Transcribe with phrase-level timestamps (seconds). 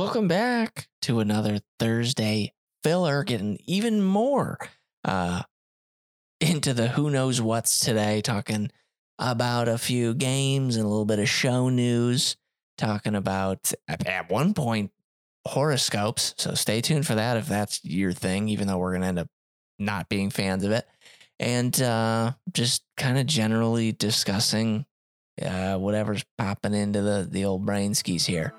[0.00, 4.58] Welcome back to another Thursday filler, getting even more
[5.04, 5.42] uh,
[6.40, 8.70] into the who knows what's today, talking
[9.18, 12.38] about a few games and a little bit of show news,
[12.78, 14.90] talking about at one point
[15.46, 16.34] horoscopes.
[16.38, 19.18] So stay tuned for that if that's your thing, even though we're going to end
[19.18, 19.28] up
[19.78, 20.88] not being fans of it.
[21.38, 24.86] And uh, just kind of generally discussing
[25.42, 28.54] uh, whatever's popping into the, the old brain skis here.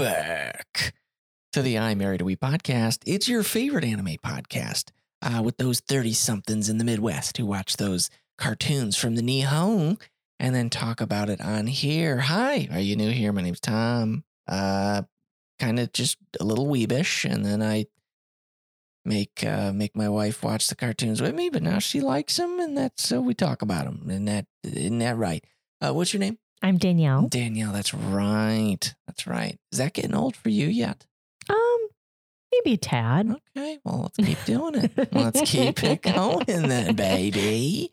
[0.00, 0.94] Back
[1.52, 3.00] to the I Married a Weeb podcast.
[3.04, 7.76] It's your favorite anime podcast uh, with those 30 somethings in the Midwest who watch
[7.76, 10.00] those cartoons from the Nihon
[10.38, 12.16] and then talk about it on here.
[12.16, 13.30] Hi, are you new here?
[13.30, 14.24] My name's Tom.
[14.48, 15.02] Uh,
[15.58, 17.84] kind of just a little weebish, and then I
[19.04, 21.50] make uh, make my wife watch the cartoons with me.
[21.50, 24.08] But now she likes them, and that's so we talk about them.
[24.08, 25.44] And that isn't that right?
[25.82, 26.38] Uh, what's your name?
[26.62, 27.28] I'm Danielle.
[27.28, 27.72] Danielle.
[27.72, 28.94] That's right.
[29.06, 29.58] That's right.
[29.72, 31.06] Is that getting old for you yet?
[31.48, 31.88] Um,
[32.52, 33.30] maybe a tad.
[33.56, 34.92] Okay, well, let's keep doing it.
[35.12, 37.92] let's keep it going then, baby.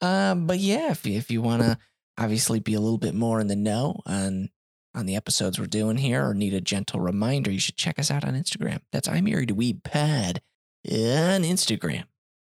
[0.00, 1.78] Um, but yeah, if you, if you want to
[2.18, 4.50] obviously be a little bit more in the know on
[4.94, 8.10] on the episodes we're doing here, or need a gentle reminder, you should check us
[8.10, 8.80] out on Instagram.
[8.92, 10.42] That's I married a weeb pad
[10.86, 12.04] on Instagram.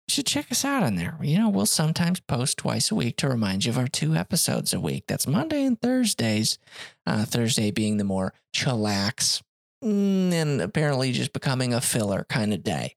[0.10, 1.18] Should check us out on there.
[1.22, 4.74] You know, we'll sometimes post twice a week to remind you of our two episodes
[4.74, 5.04] a week.
[5.06, 6.58] That's Monday and Thursdays.
[7.06, 9.42] Uh, Thursday being the more chillax,
[9.84, 12.96] mm, and apparently just becoming a filler kind of day.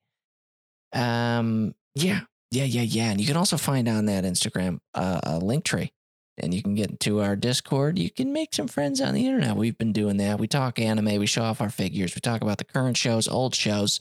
[0.93, 2.21] Um, yeah,
[2.53, 3.11] yeah, yeah, yeah.
[3.11, 5.93] And you can also find on that Instagram uh, a link tree,
[6.39, 7.99] and you can get to our Discord.
[7.99, 9.57] You can make some friends on the internet.
[9.57, 10.39] We've been doing that.
[10.39, 11.19] We talk anime.
[11.19, 12.15] We show off our figures.
[12.15, 13.99] We talk about the current shows, old shows.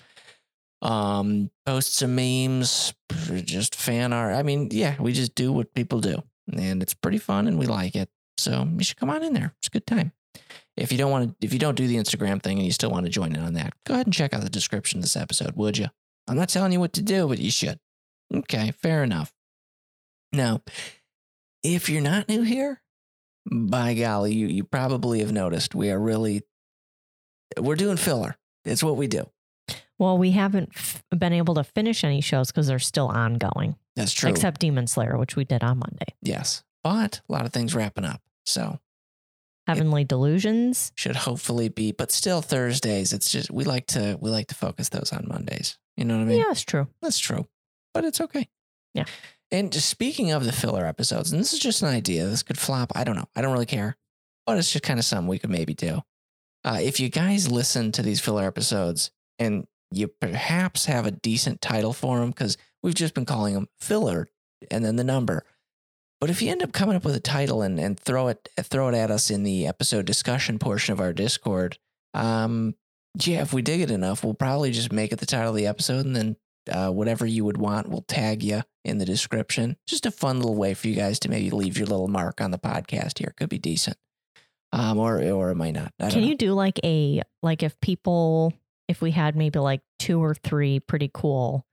[0.82, 2.94] Um, post some memes,
[3.44, 4.36] just fan art.
[4.36, 7.66] I mean, yeah, we just do what people do, and it's pretty fun, and we
[7.66, 8.10] like it.
[8.38, 9.54] So you should come on in there.
[9.60, 10.14] It's a good time.
[10.78, 12.90] If you don't want to, if you don't do the Instagram thing and you still
[12.90, 15.18] want to join in on that, go ahead and check out the description of this
[15.18, 15.88] episode, would you?
[16.28, 17.80] I'm not telling you what to do, but you should.
[18.34, 19.34] Okay, fair enough.
[20.32, 20.62] Now,
[21.64, 22.82] if you're not new here,
[23.52, 26.44] by golly, you, you probably have noticed we are really
[27.60, 28.38] we're doing filler.
[28.64, 29.30] It's what we do.
[30.00, 34.14] Well, we haven't f- been able to finish any shows because they're still ongoing, That's
[34.14, 34.30] true.
[34.30, 36.16] except Demon Slayer, which we did on Monday.
[36.22, 38.22] yes, but a lot of things wrapping up.
[38.46, 38.80] So
[39.68, 40.92] Heavenly Delusions.
[40.96, 43.14] should hopefully be, but still Thursdays.
[43.14, 45.78] It's just we like to we like to focus those on Mondays.
[45.98, 46.38] You know what I mean?
[46.40, 46.88] yeah, that's true.
[47.02, 47.48] That's true,
[47.94, 48.48] but it's okay.
[48.94, 49.04] Yeah.
[49.52, 52.26] And just speaking of the filler episodes, and this is just an idea.
[52.26, 52.92] This could flop.
[52.96, 53.28] I don't know.
[53.36, 53.98] I don't really care,
[54.48, 56.02] but it's just kind of something we could maybe do.
[56.64, 61.62] Uh, if you guys listen to these filler episodes and you perhaps have a decent
[61.62, 64.28] title for them, because we've just been calling them filler
[64.70, 65.44] and then the number.
[66.22, 68.90] But if you end up coming up with a title and, and throw it throw
[68.90, 71.78] it at us in the episode discussion portion of our Discord,
[72.14, 72.76] um,
[73.24, 75.68] yeah, if we dig it enough, we'll probably just make it the title of the
[75.68, 76.36] episode, and then
[76.70, 79.78] uh, whatever you would want, we'll tag you in the description.
[79.88, 82.52] Just a fun little way for you guys to maybe leave your little mark on
[82.52, 83.34] the podcast here.
[83.38, 83.98] Could be decent,
[84.74, 85.94] um, or or it might not.
[86.00, 86.28] I don't Can know.
[86.28, 88.54] you do like a like if people
[88.90, 91.66] if we had maybe like two or three pretty cool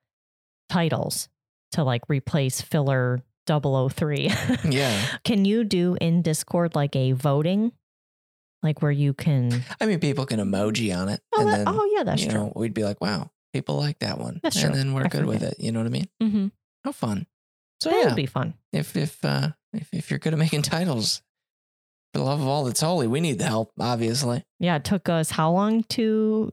[0.68, 1.28] titles
[1.72, 4.30] to like replace filler 003.
[4.64, 7.72] Yeah, Can you do in Discord like a voting?
[8.62, 11.68] Like where you can I mean, people can emoji on it, Oh, and that- then
[11.68, 12.40] oh yeah, that's you true.
[12.40, 14.76] know we'd be like, wow, people like that one, That's and true.
[14.76, 15.56] then we're I good with it.
[15.60, 16.08] You know what I mean?
[16.22, 16.46] Mm-hmm.
[16.84, 17.26] How fun!
[17.80, 18.54] So that yeah, would be fun.
[18.72, 21.22] if if uh if, if you're good at making titles
[22.12, 25.08] for the love of all that's holy we need the help obviously Yeah, it took
[25.08, 26.50] us how long to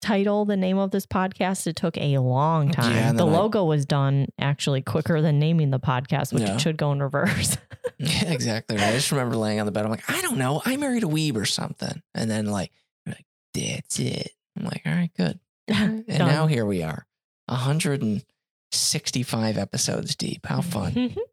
[0.00, 1.66] title the name of this podcast?
[1.66, 2.96] It took a long time.
[2.96, 6.56] and the I- logo was done actually quicker than naming the podcast, which Yeah.
[6.56, 7.56] should go in reverse.
[7.98, 8.88] yeah exactly right?
[8.88, 9.84] I just remember laying on the bed.
[9.84, 10.62] I'm like i don't know.
[10.64, 12.02] I married a weeb or something.
[12.14, 12.72] And then like
[13.06, 13.24] like
[13.54, 14.32] that's it.
[14.56, 15.38] I'm like all right good.
[15.68, 17.06] And now here we are
[17.48, 20.46] 165 episodes deep.
[20.46, 21.14] How fun.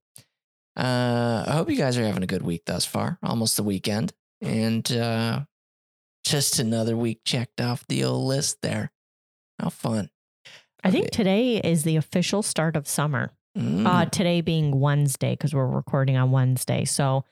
[0.77, 4.13] Uh i hope you guys are having a good week thus far almost the weekend.
[4.43, 5.39] And uh
[6.29, 8.91] just another week checked off the old list there
[9.59, 10.09] how fun
[10.83, 11.09] I think Okay.
[11.17, 13.31] today is the official start of summer.
[13.57, 13.85] Mm.
[13.87, 16.85] Uh, today being Wednesday because we're recording on Wednesday.
[16.85, 17.25] So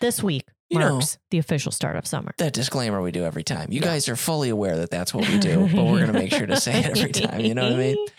[0.00, 2.32] this week You know- marks the official start of summer.
[2.38, 3.72] that disclaimer we do every time.
[3.72, 3.86] You Yeah.
[3.86, 6.46] guys are fully aware that that's what we do, but we're going to make sure
[6.46, 7.40] to say it every time.
[7.40, 8.06] You know what I mean?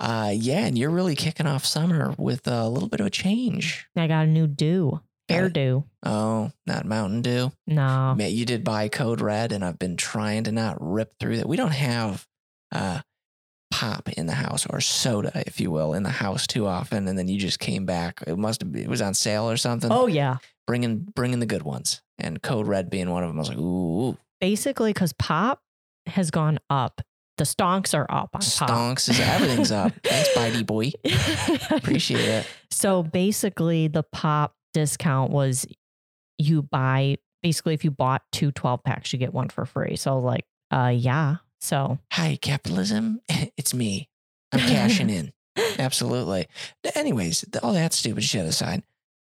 [0.00, 3.86] Uh, yeah, and you're really kicking off summer with a little bit of a change.
[3.94, 5.02] I got a new do.
[5.30, 5.84] Hairdo.
[6.04, 7.52] Oh, not Mountain Dew.
[7.66, 8.14] No.
[8.16, 11.48] Man, you did buy Code Red, and I've been trying to not rip through that.
[11.48, 12.26] We don't have
[12.72, 13.00] uh,
[13.70, 17.08] pop in the house or soda, if you will, in the house too often.
[17.08, 18.22] And then you just came back.
[18.26, 19.90] It must have been, it was on sale or something.
[19.92, 20.36] Oh yeah.
[20.66, 23.36] bringing bringing the good ones, and Code Red being one of them.
[23.36, 25.60] I was like, ooh, Basically, because pop
[26.06, 27.02] has gone up.
[27.36, 28.68] The stonks are up on pop.
[28.68, 29.92] stonks is everything's up.
[30.04, 30.92] Thanks, Bitey boy.
[31.76, 32.46] Appreciate it.
[32.70, 35.66] So basically, the pop discount was
[36.38, 39.96] you buy basically if you bought two 12 packs, you get one for free.
[39.96, 41.36] So like, uh, yeah.
[41.60, 43.20] So Hi, capitalism.
[43.56, 44.08] It's me.
[44.52, 45.32] I'm cashing in.
[45.78, 46.46] Absolutely.
[46.94, 48.82] Anyways, all that stupid shit aside,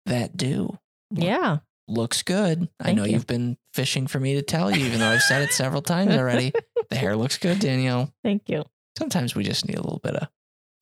[0.07, 0.79] that do
[1.11, 2.69] yeah, looks good.
[2.81, 3.13] I know you.
[3.15, 6.15] you've been fishing for me to tell you, even though I've said it several times
[6.15, 6.53] already.
[6.91, 8.13] The hair looks good, Danielle.
[8.25, 8.65] thank you.
[8.99, 10.27] Sometimes we just need a little bit of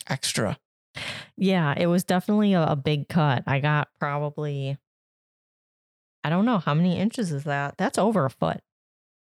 [0.08, 0.58] extra.
[1.36, 3.44] Yeah, it was definitely a, a big cut.
[3.46, 4.76] I got probably,
[6.24, 7.76] I don't know how many inches is that.
[7.78, 8.60] That's over a foot.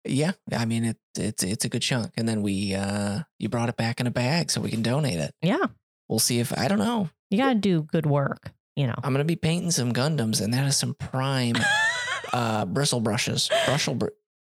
[0.05, 2.11] Yeah, I mean it, it's it's a good chunk.
[2.17, 5.19] And then we uh you brought it back in a bag so we can donate
[5.21, 5.33] it.
[5.43, 5.67] Yeah,
[6.09, 7.09] We'll see if I don't know.
[7.31, 8.51] you got to do good work.
[8.75, 8.95] You know.
[9.05, 11.55] I'm gonna be painting some Gundams, and that is some prime
[12.33, 13.49] uh bristle brushes.
[13.67, 14.09] Brushel br-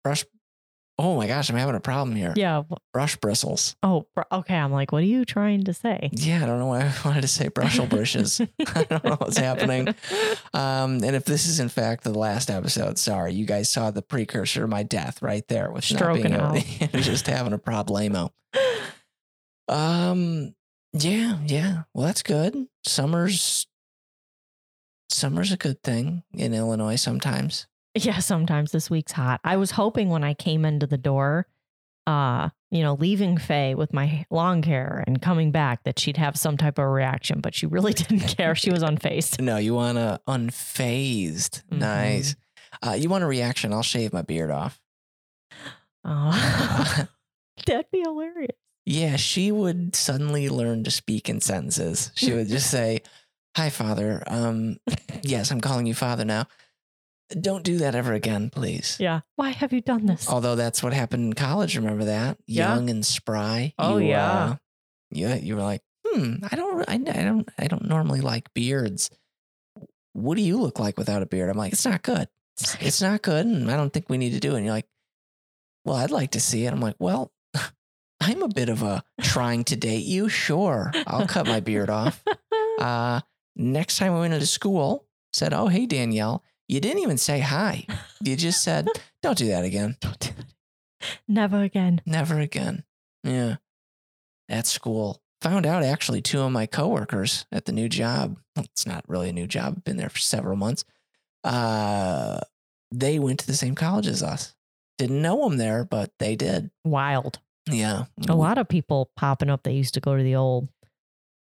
[0.05, 0.25] brush.
[1.05, 2.33] Oh my gosh, I'm having a problem here.
[2.37, 2.63] yeah.
[2.93, 3.75] Brush bristles.
[3.83, 4.55] Oh, br- okay.
[4.55, 6.11] I'm like, what are you trying to say?
[6.13, 8.41] Yeah, I don't know why I wanted to say brushel brushes.
[8.75, 9.89] I don't know what's happening.
[10.55, 14.01] Um, and if this is in fact the last episode, sorry, you guys saw the
[14.03, 16.93] precursor of my death right there with not being Stroking out.
[17.03, 18.31] just having a problemo.
[19.69, 20.55] Um,
[20.93, 21.83] yeah, yeah.
[21.95, 22.69] Well, that's good.
[22.87, 23.67] Summer's
[25.09, 27.67] summer's a good thing in Illinois sometimes.
[27.95, 29.41] Yeah, sometimes this week's hot.
[29.45, 31.47] I was hoping when I came into the door,
[32.07, 36.37] uh, you know, leaving Faye with my long hair and coming back that she'd have
[36.39, 38.55] some type of reaction, but she really didn't care.
[38.55, 39.41] She was unfazed.
[39.41, 41.63] No, you want a unfazed.
[41.71, 41.79] Mhm.
[41.79, 42.35] Nice.
[42.85, 43.73] Uh, you want a reaction?
[43.73, 44.81] I'll shave my beard off.
[46.05, 47.07] Oh,
[47.67, 48.57] that'd be hilarious.
[48.85, 52.11] Yeah, she would suddenly learn to speak in sentences.
[52.17, 53.03] She would just say,
[53.57, 54.25] "Hi, father.
[54.27, 54.79] Um,
[55.23, 56.47] yes, I'm calling you father now.
[57.41, 59.21] Don't do that ever again, please." Yeah.
[59.37, 60.29] Why have you done this?
[60.29, 61.77] Although that's what happened in college.
[61.77, 62.39] Remember that?
[62.47, 62.75] Yeah.
[62.75, 63.75] Young and spry.
[63.79, 64.31] Oh, You, yeah.
[64.33, 64.57] uh,
[65.11, 65.35] yeah.
[65.37, 66.37] You were like, hmm.
[66.51, 66.89] I don't.
[66.89, 67.49] I, I don't.
[67.59, 69.11] I don't normally like beards.
[70.15, 71.49] What do you look like without a beard?
[71.51, 72.29] I'm like, it's not good.
[72.59, 74.57] It's, it's not good, and I don't think we need to do it.
[74.59, 74.89] And you're like,
[75.85, 76.73] well, I'd like to see it.
[76.73, 77.33] I'm like, well,
[78.21, 80.29] I'm a bit of a trying to date you.
[80.29, 82.23] Sure, I'll cut my beard off.
[82.79, 83.21] Uh,
[83.55, 86.43] next time we went into school, said, oh, hey, Danielle,
[86.73, 87.87] you didn't even say hi.
[88.23, 88.89] You just said,
[89.23, 89.97] don't do that again.
[90.01, 90.47] Don't do it.
[91.29, 92.01] Never again.
[92.07, 92.85] Never again.
[93.23, 93.57] Yeah.
[94.49, 95.21] At school.
[95.43, 98.39] Found out actually two of my coworkers at the new job.
[98.57, 99.75] well, It's not really a new job.
[99.77, 100.85] I've been there for several months.
[101.45, 102.41] Uh,
[102.91, 104.55] they went to the same college as us.
[104.97, 106.71] Didn't know them there, but they did.
[106.85, 107.41] Wild.
[107.71, 108.05] Yeah.
[108.29, 110.69] A lot of people popping up that used to go to the old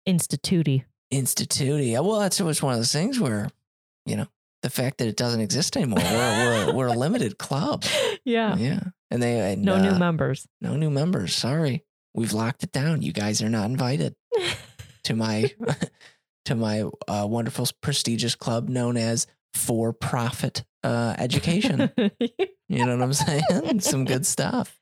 [0.04, 0.82] institute.
[1.10, 1.92] Institute.
[2.04, 3.48] Well, that's was one of those things where,
[4.04, 4.26] you know,
[4.66, 6.00] the fact that it doesn't exist anymore.
[6.02, 7.84] We're we're, we're a limited club.
[8.24, 8.56] Yeah.
[8.56, 8.80] Yeah.
[9.12, 10.48] And they and, No new uh, members.
[10.60, 11.36] no new members.
[11.36, 11.84] Sorry,
[12.14, 13.00] we've locked it down.
[13.02, 14.16] You guys are not invited.
[15.04, 15.52] to my
[16.46, 21.92] to my uh, wonderful prestigious club known as for profit uh, education.
[22.68, 23.80] you know what I'm saying?
[23.80, 24.76] Some good stuff.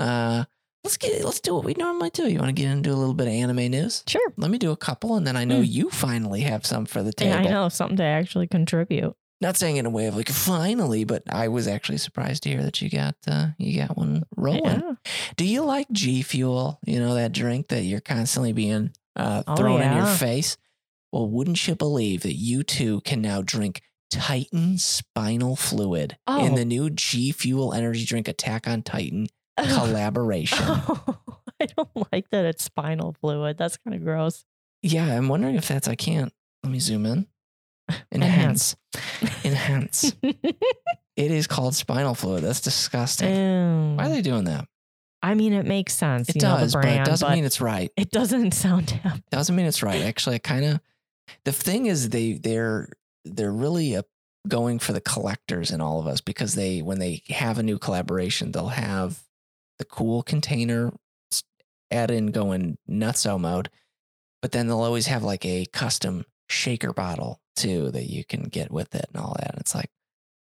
[0.00, 0.44] Uh,
[0.84, 2.28] let's get let's do what we normally do.
[2.28, 4.02] You want to get into a little bit of anime news?
[4.06, 4.32] sure.
[4.36, 5.64] Let me do a couple, and then I know Hmm.
[5.64, 7.48] you finally have some for the Yeah, table.
[7.48, 9.14] I know something to actually contribute.
[9.40, 12.62] Not saying in a way of like finally, but I was actually surprised to hear
[12.62, 14.62] that you got uh, you got one rolling.
[14.80, 14.92] Yeah.
[15.36, 16.78] Do you like G Fuel?
[16.86, 20.56] You know, that drink that you're constantly being uh, Oh, thrown in your face?
[21.12, 26.54] Well, wouldn't you believe that you too can now drink Titan Spinal Fluid in Oh.
[26.56, 30.58] the new G Fuel energy drink Attack on Titan collaboration?
[31.60, 33.58] I don't like that it's spinal fluid.
[33.58, 34.44] That's kind of gross.
[34.82, 36.32] yeah, I'm wondering if that's, I can't.
[36.62, 37.26] Let me zoom in.
[38.12, 38.76] Enhance.
[39.44, 40.14] Enhance.
[41.16, 42.42] It is called spinal fluid.
[42.42, 43.28] That's disgusting.
[43.28, 43.96] Ew.
[43.96, 44.66] Why are they doing that?
[45.22, 46.28] I mean, it makes sense.
[46.30, 47.90] It you know, does, but it doesn't but mean it's right.
[47.96, 49.22] it doesn't sound damn.
[49.30, 50.02] doesn't mean it's right.
[50.02, 50.80] Actually, I kind of
[51.44, 52.88] the thing is they they're
[53.24, 54.02] they're really uh
[54.48, 57.78] going for the collectors in all of us because they when they have a new
[57.78, 59.22] collaboration, they'll have
[59.82, 60.92] the cool container
[61.90, 63.68] add in going nutso mode,
[64.40, 68.70] but then they'll always have like a custom shaker bottle too that you can get
[68.70, 69.56] with it and all that.
[69.58, 69.90] It's like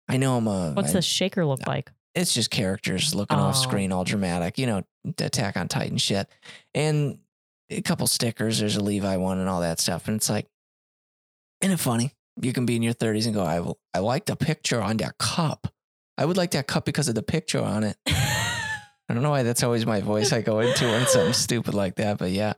[0.08, 1.90] I know I'm a What's I- the shaker look like?
[2.14, 3.62] it's just characters looking off Oh.
[3.62, 4.82] screen, all dramatic, you know,
[5.18, 6.28] Attack on Titan shit,
[6.74, 7.18] and
[7.70, 8.58] a couple stickers.
[8.60, 10.46] There's a Levi one and all that stuff, and it's like,
[11.62, 12.12] isn't it funny?
[12.42, 15.18] you can be in your 30s and go, I, I like the picture on that
[15.18, 15.68] cup.
[16.18, 17.96] I would like that cup because of the picture on it.
[19.08, 21.96] I don't know why that's always my voice I go into when something stupid like
[21.96, 22.54] that, but yeah.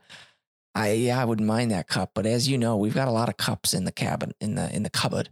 [0.75, 3.29] I yeah, I wouldn't mind that cup, but as you know, we've got a lot
[3.29, 5.31] of cups in the cabin in the in the cupboard.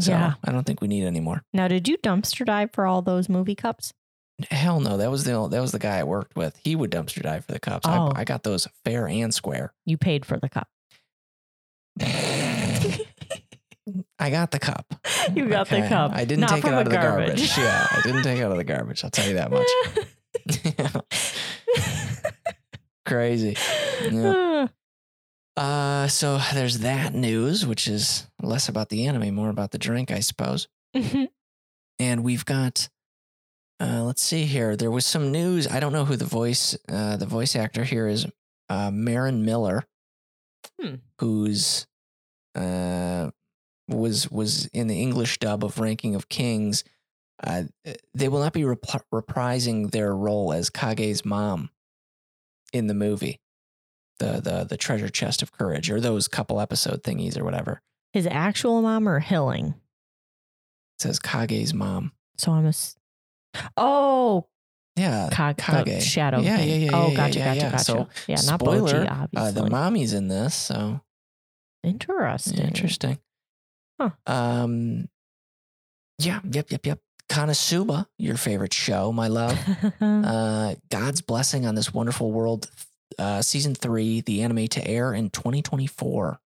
[0.00, 0.34] So Yeah.
[0.44, 1.42] I don't think we need any more.
[1.52, 3.92] Now, did you dumpster dive for all those movie cups?
[4.50, 6.58] Hell no, that was the that was the guy I worked with.
[6.64, 7.86] He would dumpster dive for the cups.
[7.88, 8.10] Oh.
[8.14, 9.72] I, I got those fair and square.
[9.86, 10.68] You paid for the cup.
[14.18, 14.94] I got the cup.
[15.34, 16.12] You got the cup.
[16.14, 17.26] I didn't Not take it out of the garbage.
[17.28, 17.58] garbage.
[17.58, 19.02] yeah, I didn't take it out of the garbage.
[19.04, 19.66] I'll tell you that much.
[23.12, 23.56] Crazy.
[24.10, 24.68] Yeah.
[25.54, 30.10] Uh, so there's that news, which is less about the anime, more about the drink,
[30.10, 30.66] I suppose.
[31.98, 32.88] And we've got,
[33.78, 34.76] uh, let's see here.
[34.76, 35.68] There was some news.
[35.68, 38.24] I don't know who the voice, uh, the voice actor here is.
[38.70, 39.84] Uh, Marin Miller,
[40.80, 40.94] Hmm.
[41.18, 41.86] who's,
[42.54, 43.30] uh,
[43.88, 46.82] was was in the English dub of Ranking of Kings.
[47.44, 47.64] Uh,
[48.14, 51.68] they will not be rep- reprising their role as Kage's mom
[52.72, 53.40] in the movie,
[54.18, 57.80] the the the Treasure Chest of Courage, or those couple episode thingies or whatever.
[58.12, 59.68] His actual mom or Hiling?
[59.68, 59.74] It
[61.02, 62.12] says Kage's mom.
[62.38, 62.68] So I'm a.
[62.68, 62.96] s-
[63.76, 64.46] Oh,
[64.96, 66.02] Yeah, Kage, Kage.
[66.02, 66.40] shadow.
[66.40, 66.68] Yeah, thing.
[66.68, 67.70] yeah, yeah, Oh, gotcha, yeah, gotcha, yeah.
[67.70, 67.84] gotcha.
[67.84, 69.52] So, yeah, not spoiler, Bojji, uh, obviously.
[69.62, 71.00] the mommy's in this, so
[71.82, 72.64] Interesting.
[72.66, 73.18] interesting.
[74.00, 74.10] Huh.
[74.26, 75.08] Um,
[76.18, 77.00] yeah, yep, yep, yep.
[77.28, 79.58] Konosuba, your favorite show, my love.
[80.00, 82.70] uh, God's blessing on this wonderful world.
[83.18, 86.40] Uh, season three, the anime to air in 2024.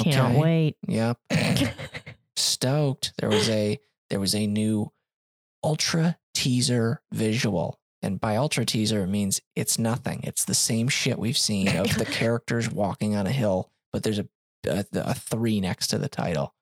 [0.00, 0.10] Okay.
[0.10, 0.76] Can't wait.
[0.86, 1.18] Yep.
[2.36, 3.12] Stoked.
[3.18, 3.78] There was a
[4.10, 4.92] there was a new
[5.62, 7.78] ultra teaser visual.
[8.00, 10.20] And by ultra teaser, it means it's nothing.
[10.22, 14.20] It's the same shit we've seen of the characters walking on a hill, but there's
[14.20, 14.28] a,
[14.68, 16.54] a, a three next to the title.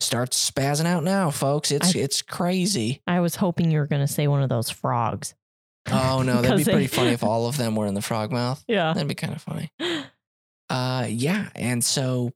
[0.00, 1.70] Starts spazzing out now, folks.
[1.70, 3.00] It's I- it's crazy.
[3.06, 5.34] I was hoping you were going to say one of those frogs.
[5.90, 8.30] Oh no, that'd be they- pretty funny if all of them were in the frog
[8.32, 8.62] mouth.
[8.68, 8.92] Yeah.
[8.92, 9.70] That'd be kind of funny.
[10.70, 12.30] Uh yeah, and so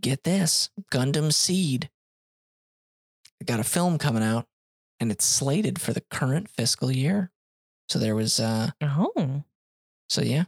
[0.00, 1.90] get this, Gundam Seed.
[3.40, 4.46] I got a film coming out
[4.98, 7.30] and it's slated for the current fiscal year.
[7.88, 9.44] So there was uh Oh.
[10.08, 10.44] so yeah.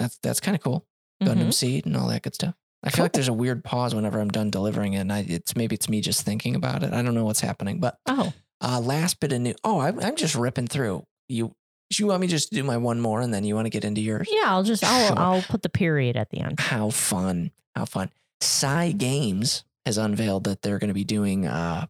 [0.00, 0.84] That's that's kind of cool.
[1.22, 1.54] Gundam Mhm.
[1.54, 2.54] Seed and all that good stuff.
[2.86, 5.56] I feel like there's a weird pause whenever I'm done delivering it and I it's
[5.56, 6.92] maybe it's me just thinking about it.
[6.92, 8.32] I don't know what's happening, but Oh.
[8.60, 11.04] uh last bit of new Oh, I'm I'm just ripping through.
[11.28, 11.52] You
[11.98, 13.84] you want me just to do my one more and then you want to get
[13.84, 14.28] into yours?
[14.30, 15.18] Yeah, I'll just I'll Sure.
[15.18, 16.60] I'll put the period at the end.
[16.60, 17.50] How fun.
[17.74, 18.10] How fun.
[18.40, 21.86] Cygames has unveiled that they're going to be doing uh,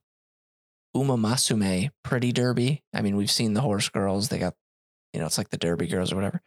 [0.94, 2.82] Uma Musume Pretty Derby.
[2.94, 4.28] I mean, we've seen the Horse Girls.
[4.28, 4.54] They got,
[5.12, 6.40] you know, it's like the Derby Girls or whatever.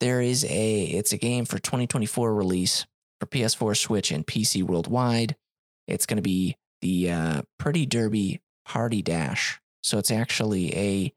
[0.00, 2.86] There is a, it's a game for 2024 release
[3.20, 5.36] for PS4, Switch, and PC worldwide.
[5.86, 9.60] It's going to be the uh, Pretty Derby Party Dash.
[9.82, 11.12] So it's actually a,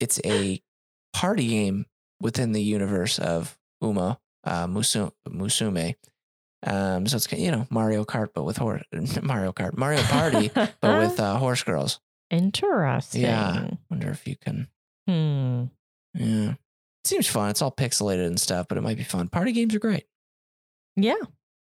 [0.00, 0.60] it's a
[1.12, 1.86] party game
[2.20, 5.94] within the universe of Uma uh, Musu- Musume.
[6.66, 8.82] Um, so it's you know Mario Kart, but with horse
[9.22, 12.00] Mario Kart, Mario Party, but with uh, horse girls.
[12.30, 13.22] Interesting.
[13.22, 13.70] Yeah.
[13.90, 14.68] Wonder if you can.
[15.08, 15.64] Hmm.
[16.12, 16.56] Yeah, it
[17.06, 17.50] seems fun.
[17.50, 19.28] It's all pixelated and stuff, but it might be fun.
[19.28, 20.04] Party games are great
[20.96, 21.14] Yeah.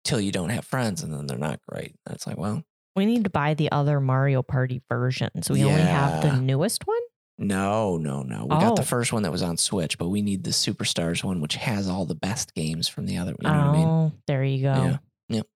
[0.03, 1.95] till you don't have friends, and then they're not great.
[2.05, 2.63] That's like, well,
[2.95, 5.49] We need to buy the other Mario Party versions.
[5.49, 6.31] We only have Yeah.
[6.31, 6.99] the newest one.
[7.37, 8.43] no, no, no.
[8.43, 8.85] We got the Oh.
[8.85, 12.05] first one that was on Switch, but we need the Superstars one, which has all
[12.05, 13.31] the best games from the other.
[13.41, 13.87] You know what I mean?
[13.87, 14.73] Oh, there you go.
[14.73, 14.97] Yeah.
[15.29, 15.47] Yep.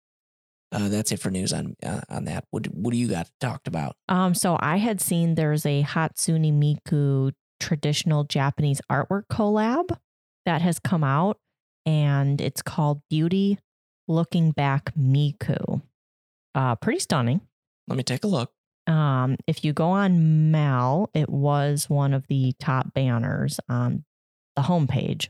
[0.72, 2.46] Uh, that's it for news on uh, on that.
[2.52, 3.96] What what do you got talked about?
[4.10, 9.96] Um, so I had seen there's a Hatsune Miku traditional Japanese artwork collab
[10.46, 11.38] that has come out,
[11.86, 13.60] and it's called Beauty
[14.08, 15.82] Looking Back Miku.
[16.54, 17.42] Uh, pretty stunning.
[17.88, 18.51] Let me take a look.
[18.88, 24.06] Um, if you go on Mal, it was one of the top banners on
[24.56, 25.30] the homepage.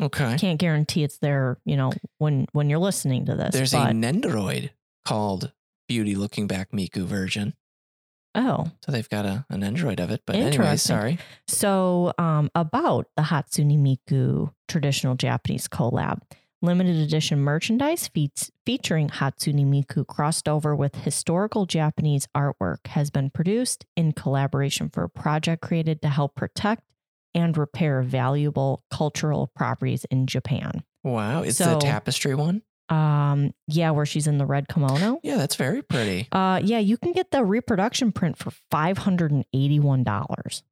[0.00, 0.36] Okay.
[0.38, 3.52] Can't guarantee it's there, you know, when when you're listening to this.
[3.52, 4.70] There's a Nendoroid
[5.04, 5.52] called
[5.88, 7.54] Beauty Looking Back Miku version.
[8.34, 10.22] Oh, So they've got a, an Android of it.
[10.26, 11.18] But anyway, sorry.
[11.46, 16.20] So, um, about the Hatsune Miku traditional Japanese collab,
[16.62, 23.30] limited edition merchandise feats, featuring Hatsune Miku crossed over with historical Japanese artwork has been
[23.30, 26.82] produced in collaboration for a project created to help protect
[27.34, 30.84] and repair valuable cultural properties in Japan.
[31.02, 31.42] Wow.
[31.42, 32.62] It's So- the tapestry one.
[32.88, 35.18] Um, yeah, where she's in the red kimono.
[35.22, 36.28] Yeah, that's very pretty.
[36.30, 40.62] Uh, yeah, you can get the reproduction print for five hundred and eighty-one dollars.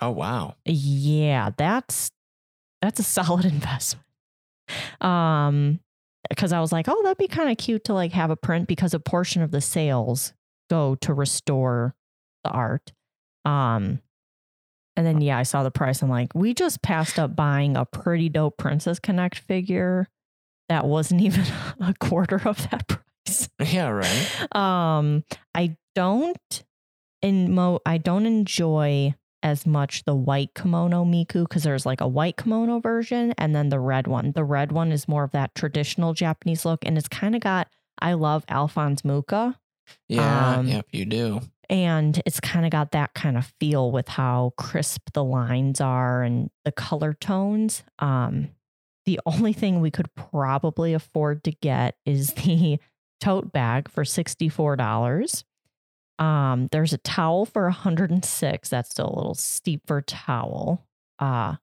[0.00, 0.56] Oh, wow.
[0.64, 2.10] Yeah, that's
[2.80, 4.04] that's a solid investment.
[5.00, 5.80] Um
[6.30, 8.66] because I was like, oh, that'd be kind of cute to like have a print
[8.66, 10.32] because a portion of the sales
[10.70, 11.94] go to restore
[12.44, 12.92] the art.
[13.44, 14.00] Um,
[14.96, 16.02] and then yeah, I saw the price.
[16.02, 20.08] I'm like, we just passed up buying a pretty dope Princess Connect figure
[20.68, 21.44] that wasn't even
[21.80, 23.48] a quarter of that price.
[23.60, 24.54] Yeah, right.
[24.54, 26.64] Um, I don't
[27.22, 32.08] in mo I don't enjoy as much the white kimono Miku because there's like a
[32.08, 34.32] white kimono version and then the red one.
[34.32, 37.68] The red one is more of that traditional Japanese look and it's kind of got
[37.98, 39.58] I love Alphonse Mucha
[40.08, 41.40] Yeah, Um, yep, you do.
[41.70, 46.22] and it's kind of got that kind of feel with how crisp the lines are
[46.22, 47.84] and the color tones.
[47.98, 48.48] Um,
[49.06, 52.78] the only thing we could probably afford to get is the
[53.20, 55.44] tote bag for $64.
[56.18, 58.68] Um, there's a towel for 106.
[58.68, 60.86] That's still a little steep for a towel.
[61.18, 61.56] Uh,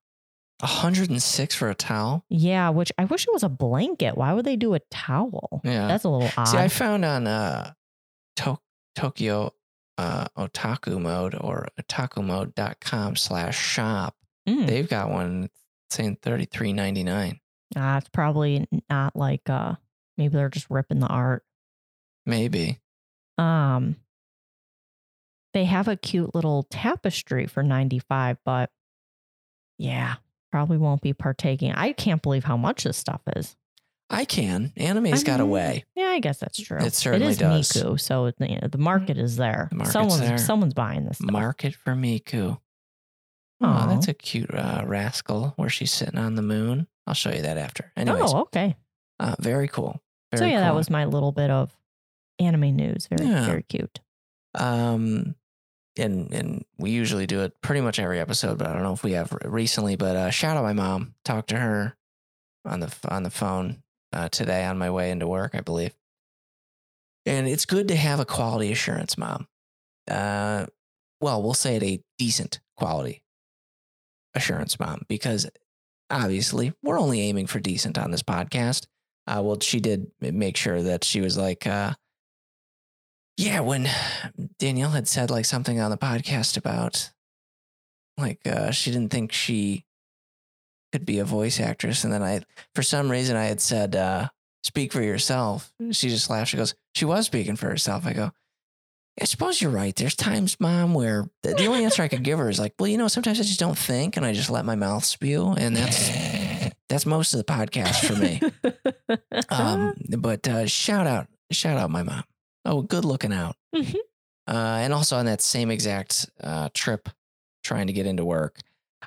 [0.59, 2.23] 106 for a towel.
[2.29, 4.15] yeah, which I wish it was a blanket.
[4.15, 5.61] Why would they do a towel?
[5.63, 5.87] Yeah.
[5.87, 6.45] That's a little odd.
[6.45, 7.73] See, I found on uh,
[8.37, 8.59] to-
[8.95, 9.53] Tokyo
[9.97, 14.15] uh, Otaku Mode or otakumode.com slash shop.
[14.47, 14.67] Mm.
[14.67, 15.49] They've got one
[15.91, 17.39] saying thirty three ninety nine.
[17.75, 19.75] Uh, it's probably not like uh
[20.17, 21.43] maybe they're just ripping the art.
[22.25, 22.79] Maybe.
[23.37, 23.95] Um
[25.53, 28.69] they have a cute little tapestry for 95, but
[29.77, 30.15] yeah,
[30.51, 31.73] probably won't be partaking.
[31.73, 33.55] I can't believe how much this stuff is.
[34.09, 34.73] I can.
[34.75, 35.85] Anime's I got a way.
[35.95, 36.77] Yeah, I guess that's true.
[36.79, 37.71] It certainly it is does.
[37.71, 39.69] Miku, so you know, the market is there.
[39.71, 40.37] The someone's there.
[40.37, 41.31] someone's buying this stuff.
[41.31, 42.59] Market for Miku.
[43.61, 46.87] Oh, that's a cute uh, rascal where she's sitting on the moon.
[47.05, 47.91] I'll show you that after.
[47.95, 48.75] Anyways, oh, okay.
[49.19, 49.99] uh, very cool.
[50.33, 51.75] so Very yeah, that was my little bit of
[52.39, 53.07] anime news.
[53.07, 53.45] Very Yeah.
[53.45, 53.99] very cute.
[54.55, 55.35] Um,
[55.97, 59.03] and and we usually do it pretty much every episode, but I don't know if
[59.03, 59.95] we have recently.
[59.95, 61.15] But uh, shout out my mom.
[61.25, 61.95] Talked to her
[62.65, 65.93] on the on the phone uh, today on my way into work, I believe.
[67.25, 69.47] And it's good to have a quality assurance mom.
[70.09, 70.65] Uh,
[71.19, 73.21] well, we'll say it a decent quality
[74.33, 75.49] assurance mom because
[76.09, 78.85] obviously we're only aiming for decent on this podcast.
[79.27, 81.93] Uh, well, she did make sure that she was like, uh,
[83.37, 83.87] yeah, when
[84.59, 87.11] Danielle had said like something on the podcast about
[88.17, 89.85] like uh, she didn't think she
[90.91, 92.41] could be a voice actress, and then I,
[92.75, 94.27] for some reason, I had said, uh,
[94.63, 96.51] "Speak for yourself." She just laughed.
[96.51, 98.31] She goes, "She was speaking for herself." I go,
[99.21, 99.95] "I suppose you're right.
[99.95, 102.87] There's times, Mom, where the, the only answer I could give her is like, well,
[102.87, 105.75] you know, sometimes I just don't think, and I just let my mouth spew, and
[105.75, 106.09] that's
[106.89, 108.41] that's most of the podcast for me."
[109.49, 112.23] Um, but uh, shout out, shout out my mom.
[112.63, 113.55] Oh, good looking out.
[113.75, 113.95] Mhm.
[114.47, 117.09] Uh, and also on that same exact uh, trip,
[117.63, 118.59] trying to get into work,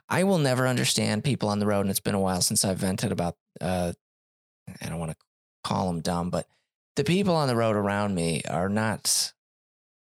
[0.09, 1.81] I will never understand people on the road.
[1.83, 3.37] And it's been a while since I've vented about.
[3.61, 3.93] Uh,
[4.83, 5.17] I don't want to
[5.63, 6.47] call them dumb, but
[6.97, 9.33] the people on the road around me are not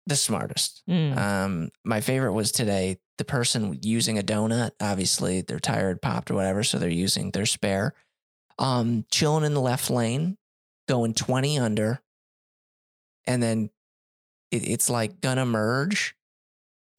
[0.06, 0.84] the smartest.
[0.90, 1.18] Mm.
[1.18, 2.98] Um, my favorite was today.
[3.18, 7.46] The person using a donut, obviously they're tired, popped or whatever, so they're using their
[7.46, 7.94] spare.
[8.58, 10.38] Um, chilling in the left lane,
[10.88, 12.02] going twenty under,
[13.26, 13.70] and then
[14.52, 16.16] it, it's like gonna merge.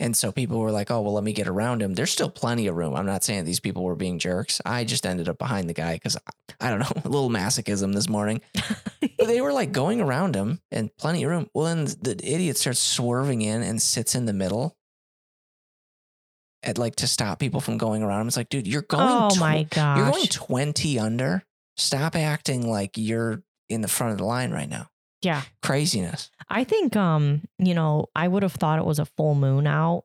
[0.00, 2.66] And so people were like, "Oh, well, let me get around him." There's still plenty
[2.66, 2.94] of room.
[2.96, 4.60] I'm not saying these people were being jerks.
[4.64, 6.16] I just ended up behind the guy because
[6.60, 8.40] I don't know, a little masochism this morning.
[9.16, 11.48] But they were like going around him and plenty of room.
[11.54, 14.76] Well, then the idiot starts swerving in and sits in the middle
[16.62, 18.28] at like to stop people from going around him.
[18.28, 19.06] It's like, dude, you're going.
[19.08, 19.98] oh tw- my gosh.
[19.98, 21.44] You're going 20 under.
[21.76, 24.88] Stop acting like you're in the front of the line right now.
[25.24, 25.42] Yeah.
[25.62, 26.30] Craziness.
[26.48, 30.04] I think um, you know, I would have thought it was a full moon out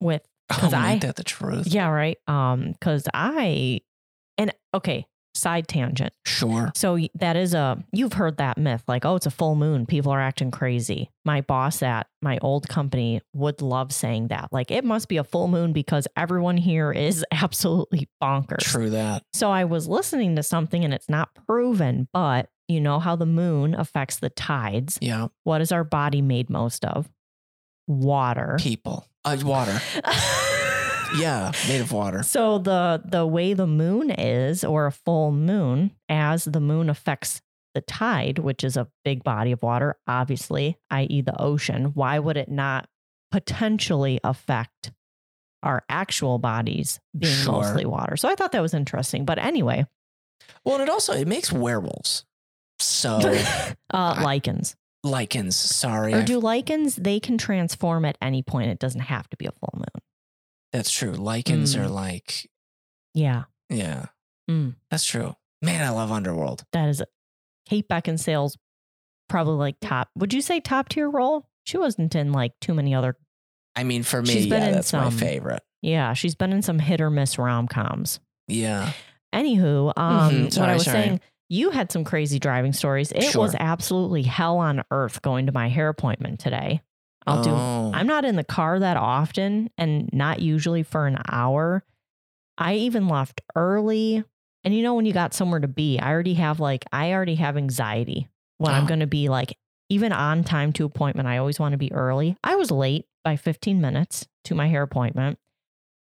[0.00, 1.68] with Oh, 'Cause I- ain't that the truth?
[1.68, 2.18] yeah, right.
[2.26, 3.80] Um, because I
[4.36, 6.12] and okay, side tangent.
[6.26, 6.72] Sure.
[6.74, 10.10] So that is a you've heard that myth, like, oh, it's a full moon, people
[10.10, 11.08] are acting crazy.
[11.24, 14.48] My boss at my old company would love saying that.
[14.50, 18.58] Like it must be a full moon because everyone here is absolutely bonkers.
[18.64, 19.22] True that.
[19.32, 23.26] So I was listening to something and it's not proven, but you know how the
[23.26, 24.98] moon affects the tides.
[25.02, 25.28] Yeah.
[25.44, 27.10] What is our body made most of?
[27.86, 28.56] Water.
[28.60, 29.06] People.
[29.24, 29.80] Uh, water.
[31.18, 31.50] Yeah.
[31.66, 32.22] Made of water.
[32.22, 37.42] So the the way the moon is, or a full moon, as the moon affects
[37.74, 42.36] the tide, which is a big body of water, obviously, i.e., the ocean, why would
[42.36, 42.88] it not
[43.32, 44.92] potentially affect
[45.64, 47.54] our actual bodies being Sure.
[47.54, 48.16] mostly water?
[48.16, 49.24] So I thought that was interesting.
[49.24, 49.86] But anyway,
[50.64, 52.24] Well, and it also it makes werewolves.
[52.80, 53.16] So
[53.90, 54.74] uh, lycans.
[55.04, 55.52] lycans.
[55.54, 58.70] Sorry, Or do lycans, they can transform at any point.
[58.70, 60.02] It doesn't have to be a full moon.
[60.72, 61.12] that's true.
[61.12, 61.80] Lycans Mm.
[61.84, 62.48] are like,
[63.14, 63.44] Yeah.
[63.68, 64.06] yeah,
[64.48, 64.76] Mm.
[64.90, 65.34] that's true.
[65.62, 66.64] Man, I love Underworld.
[66.72, 67.02] That is
[67.66, 68.56] Kate Beckinsale's
[69.28, 70.08] probably like top.
[70.16, 71.48] Would you say top tier role?
[71.64, 73.16] She wasn't in like too many other.
[73.76, 75.62] I mean, for me, She's been yeah, in that's my some- favorite.
[75.82, 78.20] Yeah, she's been in some hit or miss rom coms.
[78.48, 78.92] Yeah.
[79.34, 81.02] Anywho, um, Mhm, what sorry, I was sorry.
[81.02, 83.12] saying, you had some crazy driving stories.
[83.12, 86.80] It was absolutely hell on earth going to my hair appointment today.
[87.26, 87.50] I'll do.
[87.50, 87.90] Oh.
[87.92, 91.84] I'm not in the car that often, and not usually for an hour.
[92.56, 94.24] I even left early,
[94.64, 97.34] and you know when you got somewhere to be, I already have like I already
[97.34, 98.86] have anxiety when I'm ah.
[98.86, 98.88] Oh.
[98.88, 99.56] going to be like
[99.88, 101.28] even on time to appointment.
[101.28, 102.36] I always want to be early.
[102.44, 105.38] I was late by 15 minutes to my hair appointment.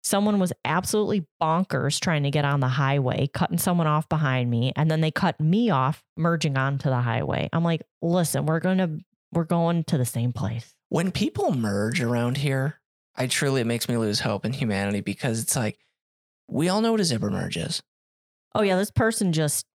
[0.04, 4.74] Someone was absolutely bonkers trying to get on the highway, cutting someone off behind me,
[4.76, 7.50] and then they cut me off merging onto the highway.
[7.54, 9.00] I'm like, "Listen, we're going to
[9.32, 12.80] we're going to the same place." when people merge around here,
[13.16, 15.80] I truly it makes me lose hope in humanity because it's like
[16.48, 17.82] we all know what a zipper merge is.
[18.54, 19.66] Oh yeah, this person just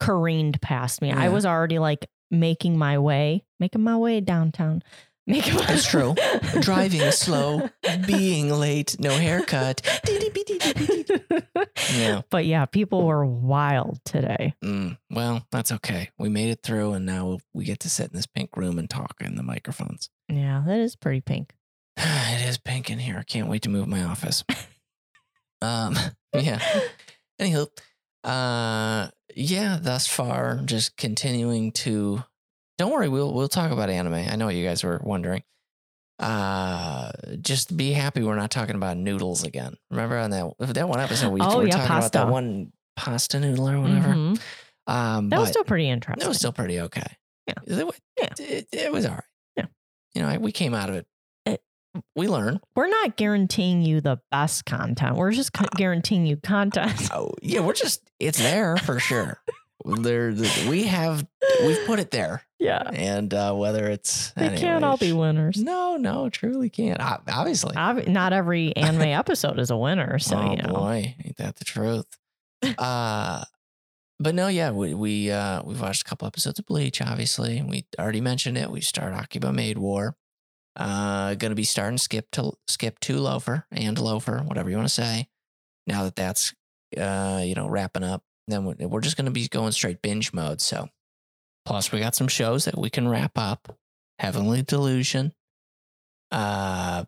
[0.00, 1.10] careened past me.
[1.10, 4.82] I was already like making my way, making my way downtown.
[5.26, 6.14] Making my It's true.
[6.60, 7.70] Driving slow,
[8.06, 9.80] being late, no haircut.
[11.94, 12.22] Yeah.
[12.30, 14.54] But yeah, people were wild today.
[14.64, 16.10] Mm, well, that's okay.
[16.18, 18.88] We made it through, and now we get to sit in this pink room and
[18.88, 20.10] talk in the microphones.
[20.28, 21.54] Yeah, that is pretty pink.
[21.96, 23.18] it is pink in here.
[23.18, 24.44] I can't wait to move my office.
[25.62, 25.96] um,
[26.34, 26.58] yeah.
[27.40, 27.68] Anywho,
[28.24, 29.78] uh, yeah.
[29.80, 32.24] Thus far, just continuing to.
[32.78, 34.14] Don't worry, we'll we'll talk about anime.
[34.14, 35.42] I know what you guys were wondering.
[36.18, 37.10] Uh,
[37.40, 39.74] just be happy we're not talking about noodles again.
[39.90, 43.40] Remember on that that one episode we Oh, were yeah, talking about that one pasta
[43.40, 44.08] noodle or whatever.
[44.14, 44.40] Mhm.
[44.86, 46.20] Um, That was still pretty interesting.
[46.20, 47.16] That was still pretty okay.
[47.46, 47.54] Yeah.
[47.66, 48.28] It, Yeah.
[48.38, 49.24] it, it was all right.
[49.56, 49.66] Yeah.
[50.14, 51.06] You know, I- we came out of it.
[51.46, 51.62] It-
[52.14, 52.60] we learn.
[52.76, 55.16] We're not guaranteeing you the best content.
[55.16, 57.08] We're just co- guaranteeing you content.
[57.12, 59.40] Oh, yeah, we're just, it's there for sure.
[59.84, 60.34] there,
[60.68, 61.26] we have,
[61.66, 62.42] we've put it there.
[62.58, 62.82] yeah.
[62.92, 65.62] And uh, whether it's, We can't all be winners.
[65.62, 67.00] No, no, truly can't.
[67.00, 67.76] Ob- Obviously.
[67.76, 70.18] Ob- Not every anime episode is a winner.
[70.18, 70.74] So, oh you know.
[70.74, 72.06] boy, ain't that the truth?
[72.78, 73.44] uh,
[74.20, 77.02] but no, yeah, we we uh, we've watched a couple episodes of Bleach.
[77.02, 78.70] Obviously, and we already mentioned it.
[78.70, 80.16] We start Akiba Maid War.
[80.76, 84.94] Uh, gonna be starting skip to skip to Loafer and Loafer, whatever you want to
[84.94, 85.28] say.
[85.86, 86.54] Now that that's
[86.96, 90.60] uh, you know wrapping up, then we- we're just gonna be going straight binge mode.
[90.60, 90.88] So,
[91.64, 93.78] plus we got some shows that we can wrap up.
[94.18, 95.34] Heavenly Delusion,
[96.30, 97.04] uh,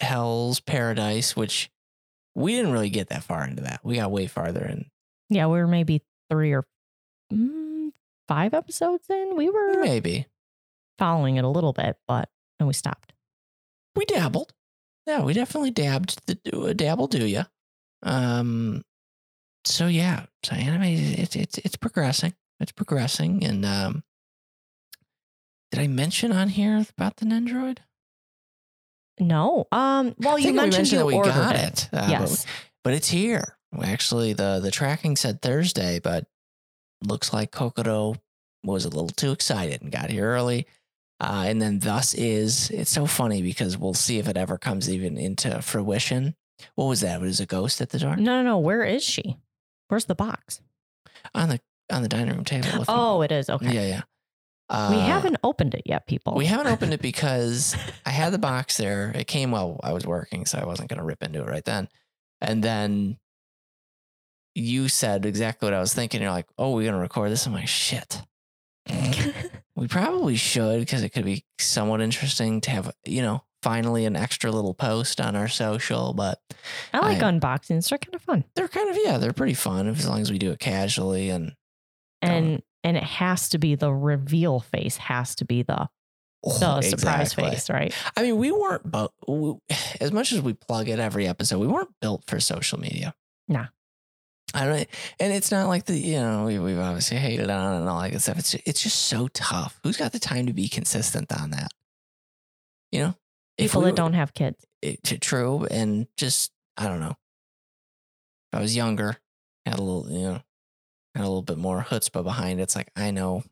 [0.00, 1.70] Hell's Paradise, which
[2.34, 3.80] we didn't really get that far into that.
[3.84, 4.90] We got way farther in.
[5.28, 6.64] Yeah, we were maybe three or
[7.32, 7.90] mm,
[8.26, 9.36] five episodes in.
[9.36, 10.26] We were Maybe
[10.98, 13.12] following it a little bit, but then we stopped.
[13.96, 14.54] we dabbled.
[15.06, 17.42] Yeah, we definitely dabbed the dabble do you?
[18.02, 18.84] Um
[19.68, 22.34] so yeah, so anime it's it's it's progressing.
[22.60, 24.02] It's progressing and um
[25.70, 27.78] did I mention on here about the Nendroid?
[29.20, 29.66] No.
[29.72, 30.14] Um.
[30.18, 31.62] Well, you we mentioned, you that we ordered got it.
[31.62, 31.88] it.
[31.92, 32.46] uh, but- yes.
[32.84, 33.56] but it's here.
[33.82, 36.26] Actually, the the tracking said Thursday, but
[37.04, 38.16] looks like Kokkoro
[38.64, 40.66] was a little too excited and got here early.
[41.20, 44.88] Uh, and then thus is it's so funny because we'll see if it ever comes
[44.88, 46.34] even into fruition.
[46.76, 47.20] What was that?
[47.20, 48.58] Was a ghost at the door No, no, no.
[48.58, 49.36] Where is she?
[49.88, 50.60] Where's the box?
[51.34, 52.84] on the on the dining room table?
[52.86, 53.50] Oh, it is.
[53.50, 53.72] Okay.
[53.72, 54.02] yeah, yeah.
[54.70, 56.34] Uh, we haven't opened it yet, people.
[56.34, 57.74] we haven't opened it because
[58.04, 59.10] I had the box there.
[59.14, 61.64] It came while I was working, so I wasn't going to rip into it right
[61.64, 61.88] then.
[62.42, 63.16] And then
[64.54, 66.20] you said exactly what I was thinking.
[66.20, 68.22] You're like, "Oh, we're going to record this." I'm like, "Shit."
[69.78, 74.16] We probably should because it could be somewhat interesting to have, you know, finally an
[74.16, 76.14] extra little post on our social.
[76.14, 76.40] But
[76.94, 77.88] I like I- unboxings.
[77.88, 78.44] They're kind of fun.
[78.56, 81.48] they're kind of yeah, they're pretty fun as long as we do it casually and
[82.22, 85.88] um, And and it has to be the reveal face has to be the
[86.44, 87.50] oh, the Oh, surprise exactly.
[87.50, 87.94] face, right?
[88.16, 89.12] I mean, we weren't, but
[90.00, 93.14] as much as we plug it every episode, we weren't built for social media.
[93.48, 93.66] Nah.
[94.54, 94.88] I don't,
[95.20, 98.00] and it's not like the you know we, we've obviously hated on it and all
[98.00, 98.38] that good stuff.
[98.38, 99.78] It's it's just so tough.
[99.84, 101.68] Who's got the time to be consistent on that?
[102.90, 103.14] You know,
[103.58, 104.64] People we that don't have kids.
[104.82, 107.16] it, true and just I don't know.
[108.52, 109.16] If I was younger,
[109.66, 110.42] had a little you know,
[111.14, 112.64] had a little bit more chutzpah behind it.
[112.64, 113.42] It's like I know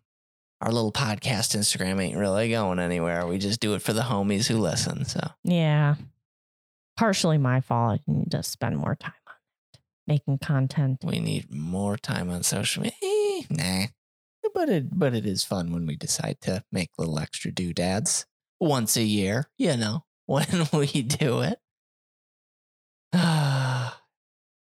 [0.61, 3.27] our little podcast Instagram ain't really going anywhere.
[3.27, 5.05] We just do it for the homies who listen.
[5.05, 5.97] So Yeah.
[6.97, 8.01] Partially my fault.
[8.01, 9.35] I need to spend more time on
[9.75, 9.81] that.
[10.07, 10.99] Making content.
[11.05, 12.97] we need more time on social media.
[13.03, 13.87] Eh, nah,
[14.55, 18.25] but it but it is fun when we decide to make little extra doodads
[18.61, 19.49] once a year.
[19.59, 21.59] You know when we do it.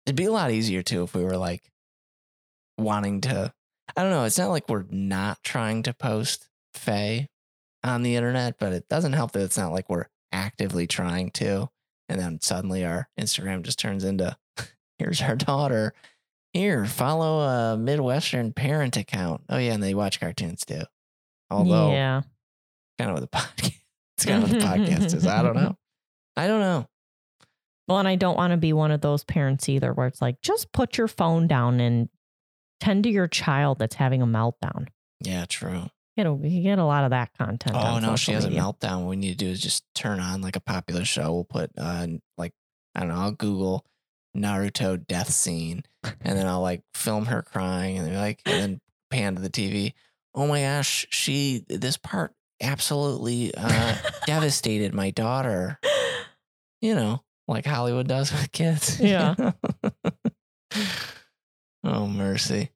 [0.06, 1.72] It'd be a lot easier too if we were like
[2.78, 3.54] wanting to.
[3.96, 4.24] I don't know.
[4.24, 7.30] It's not like we're not trying to post Faye
[7.84, 11.70] on the internet, but it doesn't help that it's not like we're actively trying to.
[12.10, 14.36] And then suddenly our Instagram just turns into
[14.98, 15.94] here's our daughter.
[16.54, 19.42] Here, follow a Midwestern parent account.
[19.48, 19.74] Oh, yeah.
[19.74, 20.82] And they watch cartoons too.
[21.50, 22.22] Although, yeah.
[23.00, 23.81] kind of with the podcast,
[24.22, 25.26] it's kind of what the podcast is.
[25.26, 25.76] I don't know.
[26.38, 26.88] I don't know.
[27.88, 30.42] Well, and I don't want to be one of those parents either where it's like,
[30.42, 32.10] just put your phone down and
[32.80, 34.88] tend to your child that's having a meltdown.
[35.20, 35.90] Yeah, true.
[36.16, 37.76] You know, you get a lot of that content.
[37.76, 38.62] Oh no, she has media.
[38.62, 39.02] a meltdown.
[39.02, 41.34] What we need to do is just turn on like a popular show.
[41.34, 42.08] We'll put uh
[42.38, 42.54] like
[42.94, 43.86] I don't know, I'll Google
[44.36, 49.36] Naruto death scene and then I'll like film her crying and like and then pan
[49.36, 49.94] to the TV.
[50.36, 53.96] Oh my gosh, she this part absolutely uh
[54.26, 55.80] devastated my daughter.
[56.82, 59.00] You know, like Hollywood does with kids.
[59.02, 59.36] Yeah.
[61.84, 62.72] oh mercy.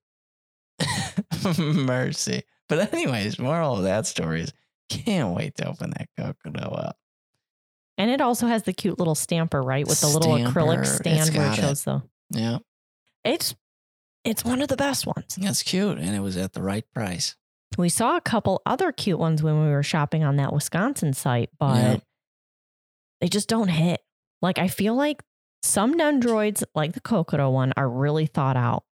[1.58, 2.44] mercy.
[2.68, 4.54] But anyways, moral of that story is
[4.90, 6.98] can't wait to open that cocoa up.
[7.98, 9.88] And it also has the cute little stamper, right?
[9.88, 11.56] With the little acrylic Stamper, stand where it.
[11.56, 12.02] shows the.
[12.32, 12.58] Yeah,
[13.24, 13.56] It's
[14.26, 15.36] it's one of the best ones.
[15.40, 17.36] that's cute, and it was at the right price.
[17.78, 21.50] We saw a couple other cute ones when we were shopping on that Wisconsin site,
[21.60, 21.98] but Yeah.
[23.22, 24.02] they just don't hit.
[24.42, 25.24] Like I feel like
[25.64, 28.84] some Nendroids, like the Kokkoro one, are really thought out.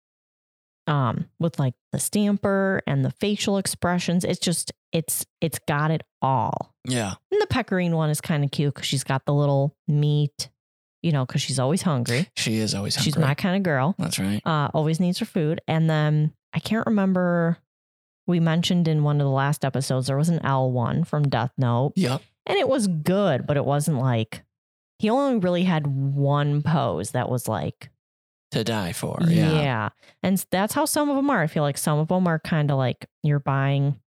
[0.86, 4.22] Um, with like the stamper and the facial expressions.
[4.22, 6.74] It's just it's it's got it all.
[6.86, 10.50] Yeah, And the pecorine one is kind of cute because she's got the little meat,
[11.02, 12.28] you know, because she's always hungry.
[12.36, 13.04] she is always hungry.
[13.12, 13.94] She's my kind of girl.
[13.98, 14.42] That's right.
[14.44, 15.62] Uh, always needs her food.
[15.66, 17.56] And then I can't remember.
[18.26, 21.52] We mentioned in one of the last episodes there was an L one from Death
[21.58, 22.22] Note, Yep.
[22.46, 24.42] and it was good, but it wasn't like
[24.98, 27.90] he only really had one pose that was like
[28.52, 29.18] To die for.
[29.26, 29.52] yeah.
[29.52, 29.88] Yeah.
[30.22, 31.42] And that's how some of them are.
[31.42, 34.00] I feel like some of them are kind of like you're buying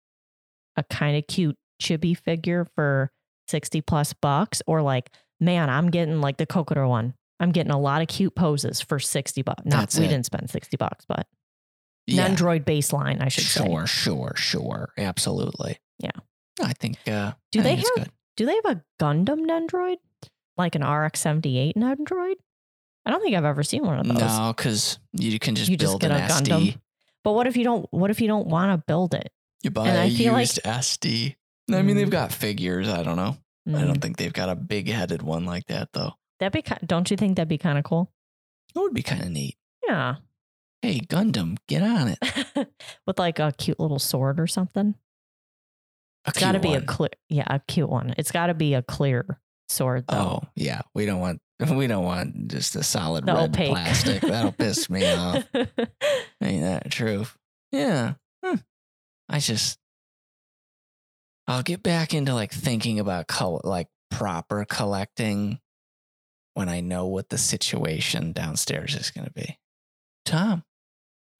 [0.77, 3.11] a kind of cute chibi figure for
[3.47, 7.13] 60 plus bucks, or like, man, I'm getting like the Kokkoro one.
[7.39, 9.63] I'm getting a lot of cute poses for 60 bucks.
[9.65, 10.09] Not, That's we it.
[10.09, 11.27] didn't spend 60 bucks, but
[12.07, 12.27] Yeah.
[12.27, 13.65] Nendroid baseline, I should say.
[13.65, 14.89] Sure, sure, sure.
[14.97, 15.79] Absolutely.
[15.99, 16.11] Yeah.
[16.61, 16.97] I think.
[17.07, 18.09] Uh, Do I they think have-.
[18.37, 19.97] Do they have a Gundam Nendroid?
[20.57, 22.35] Like an RX 78 Nendroid?
[23.05, 24.17] I don't think I've ever seen one of those.
[24.19, 26.47] No, because you can just You just build get an a SD.
[26.47, 26.77] Gundam.
[27.23, 29.31] But what if you don't what if you don't want to build it?
[29.63, 31.35] You buy And a I feel like- used SD.
[31.71, 32.11] I mean, they've Mm.
[32.11, 32.87] got figures.
[32.87, 33.37] I don't know.
[33.67, 33.87] I Mm.
[33.87, 36.13] don't think they've got a big headed one like that, though.
[36.39, 38.11] That'd be don't you think that'd be kind of cool?
[38.75, 39.57] It would be kind of neat.
[39.87, 40.15] Yeah.
[40.85, 42.67] Hey, Gundam, get on it.
[43.07, 44.93] With like a cute little sword or something.
[46.25, 48.13] A It's got to be a clear yeah, a cute one.
[48.19, 50.15] It's got to be a clear sword though.
[50.15, 53.71] Oh yeah, we don't want we don't want just a solid The red opaque.
[53.71, 54.21] plastic.
[54.21, 55.43] That'll piss me off.
[56.43, 57.25] Ain't that true?
[57.71, 58.13] Yeah.
[58.45, 58.57] Hmm.
[59.27, 59.79] I just
[61.47, 65.57] I'll get back into like thinking about col- like proper collecting
[66.53, 69.57] when I know what the situation downstairs is going to be.
[70.25, 70.63] Tom,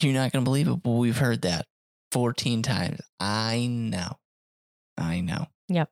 [0.02, 1.66] you're not going to believe it, but we've heard that
[2.12, 3.00] 14 times.
[3.20, 4.18] I know.
[4.98, 5.48] I know.
[5.70, 5.90] Yep.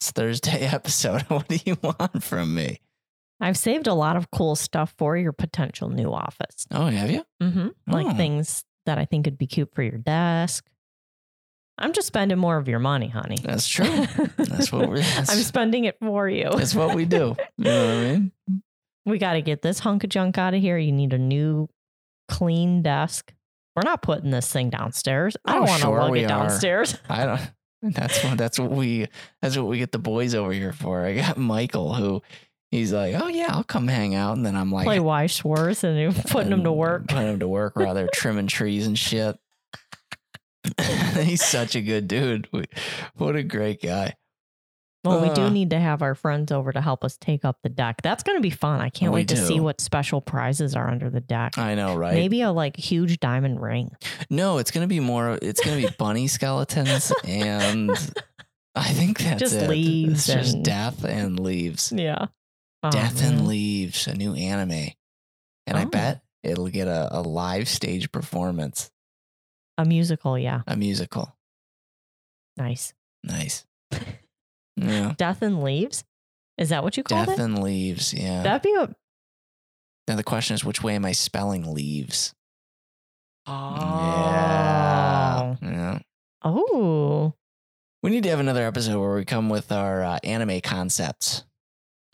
[0.00, 1.22] It's Thursday episode.
[1.28, 2.80] What do you want from me?
[3.40, 6.66] I've saved a lot of cool stuff for your potential new office.
[6.70, 7.22] Oh, have you?
[7.42, 7.68] Mm-hmm.
[7.86, 8.14] Like Oh.
[8.14, 10.64] things that I think would be cute for your desk.
[11.78, 13.36] I'm just spending more of your money, honey.
[13.42, 14.06] That's true.
[14.38, 14.96] That's what we're.
[15.00, 16.48] That's, I'm spending it for you.
[16.50, 17.36] that's what we do.
[17.58, 18.32] You know what I mean?
[19.04, 20.78] We got to get this hunk of junk out of here.
[20.78, 21.68] You need a new,
[22.28, 23.34] clean desk.
[23.76, 25.36] We're not putting this thing downstairs.
[25.44, 26.28] I Oh, don't want to sure lug it are.
[26.28, 26.98] downstairs.
[27.08, 27.40] I don't.
[27.94, 28.38] That's what.
[28.38, 29.06] That's what we.
[29.42, 31.04] That's what we get the boys over here for.
[31.04, 32.22] I got Michael who.
[32.72, 35.84] He's like, oh yeah, I'll come hang out, and then I'm like, Play Weiss Schwarz
[35.84, 37.06] and you're putting them to work.
[37.06, 39.36] Putting him to work while they're trimming trees and shit.
[41.20, 42.48] He's such a good dude.
[43.14, 44.14] What a great guy.
[45.06, 45.48] Well, we do Uh.
[45.50, 48.02] need to have our friends over to help us take up the deck.
[48.02, 48.80] That's going to be fun.
[48.80, 51.56] I can't wait to see what special prizes are under the deck.
[51.58, 52.14] I know, right?
[52.14, 53.90] Maybe a like huge diamond ring.
[54.30, 55.38] No, it's gonna be more.
[55.42, 57.90] It's gonna be bunny skeletons, and
[58.74, 59.68] I think that's Just it.
[59.70, 61.92] leaves just death and leaves.
[61.94, 62.26] Yeah.
[62.82, 63.32] Oh, Death man.
[63.38, 64.90] and Leaves, a new anime.
[65.66, 65.88] And I Oh.
[65.88, 68.90] bet it'll get a, a live stage performance,
[69.78, 70.38] A musical.
[70.38, 70.60] Yeah.
[70.66, 71.34] a musical.
[72.56, 72.92] Nice.
[73.24, 73.64] Nice.
[74.76, 75.14] Yeah.
[75.16, 76.04] Death and Leaves.
[76.58, 77.32] Is that what you called it?
[77.32, 78.14] Death and Leaves.
[78.14, 78.42] Yeah.
[78.42, 78.94] That'd be a.
[80.08, 82.34] now the question is, which way am I spelling leaves?
[83.46, 83.76] Oh.
[84.12, 85.56] Yeah.
[85.62, 85.98] Yeah.
[86.42, 87.34] Oh.
[88.02, 91.44] We need to have another episode where we come with our uh, anime concepts.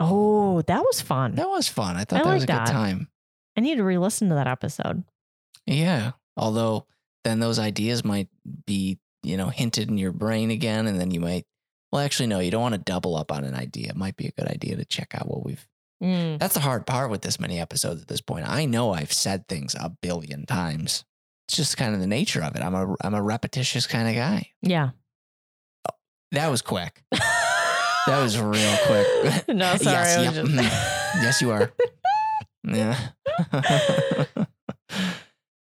[0.00, 1.34] Oh, that was fun.
[1.36, 1.96] That was fun.
[1.96, 3.08] I thought I that was like a good time.
[3.56, 5.04] I need to re listen to that episode.
[5.66, 6.12] Yeah.
[6.36, 6.86] Although
[7.24, 8.28] then those ideas might
[8.66, 10.86] be, you know, hinted in your brain again.
[10.86, 11.44] And then you might,
[11.92, 13.90] well, actually, no, you don't want to double up on an idea.
[13.90, 15.66] It might be a good idea to check out what we've.
[16.02, 16.38] Mm.
[16.38, 18.48] That's the hard part with this many episodes at this point.
[18.48, 21.04] I know I've said things a billion times.
[21.46, 22.62] It's just kind of the nature of it.
[22.62, 24.50] I'm a I'm a repetitious kind of guy.
[24.62, 24.90] Yeah.
[26.32, 27.02] That was quick.
[28.04, 29.48] That was real quick.
[29.48, 30.08] no, sorry.
[30.08, 31.22] Yes, yep, just- mhm.
[31.22, 31.72] yes, you are.
[32.64, 32.98] Yeah.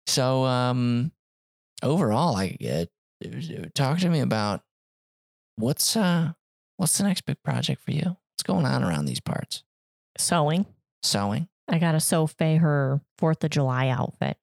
[0.07, 1.11] so, um,
[1.83, 2.85] overall, I uh,
[3.75, 4.61] talk to me about
[5.61, 6.33] what's uh
[6.77, 8.03] what's the next big project for you?
[8.03, 9.63] What's going on around these parts?
[10.17, 10.65] Sewing.
[11.03, 11.47] Sewing.
[11.69, 14.37] I got to sew Faye her 4th of July outfit.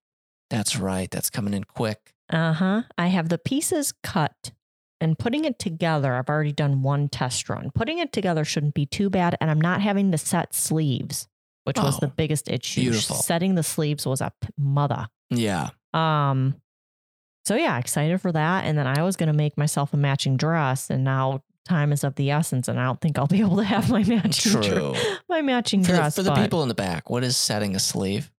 [0.50, 1.10] That's right.
[1.10, 2.14] That's coming in quick.
[2.30, 2.82] Uh huh.
[2.96, 4.52] I have the pieces cut
[5.00, 6.14] and putting it together.
[6.14, 7.70] I've already done one test run.
[7.74, 9.36] Putting it together shouldn't be too bad.
[9.40, 11.28] And I'm not having to set sleeves,
[11.64, 12.80] which was Oh, the biggest issue.
[12.82, 13.16] beautiful.
[13.16, 15.08] Setting the sleeves was a p- mother.
[15.30, 15.70] Yeah.
[15.92, 16.56] Um,
[17.48, 18.64] so yeah, excited for that.
[18.66, 22.04] And then I was going to make myself a matching dress, and now time is
[22.04, 24.96] of the essence, and I don't think I'll be able to have my matching dr-
[25.28, 26.14] my matching For the, dress.
[26.16, 28.30] for the people in the back, what is setting a sleeve?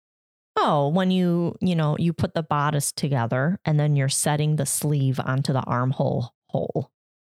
[0.56, 4.66] Oh, when you, you know, you put the bodice together and then you're setting the
[4.66, 6.92] sleeve onto the armhole hole.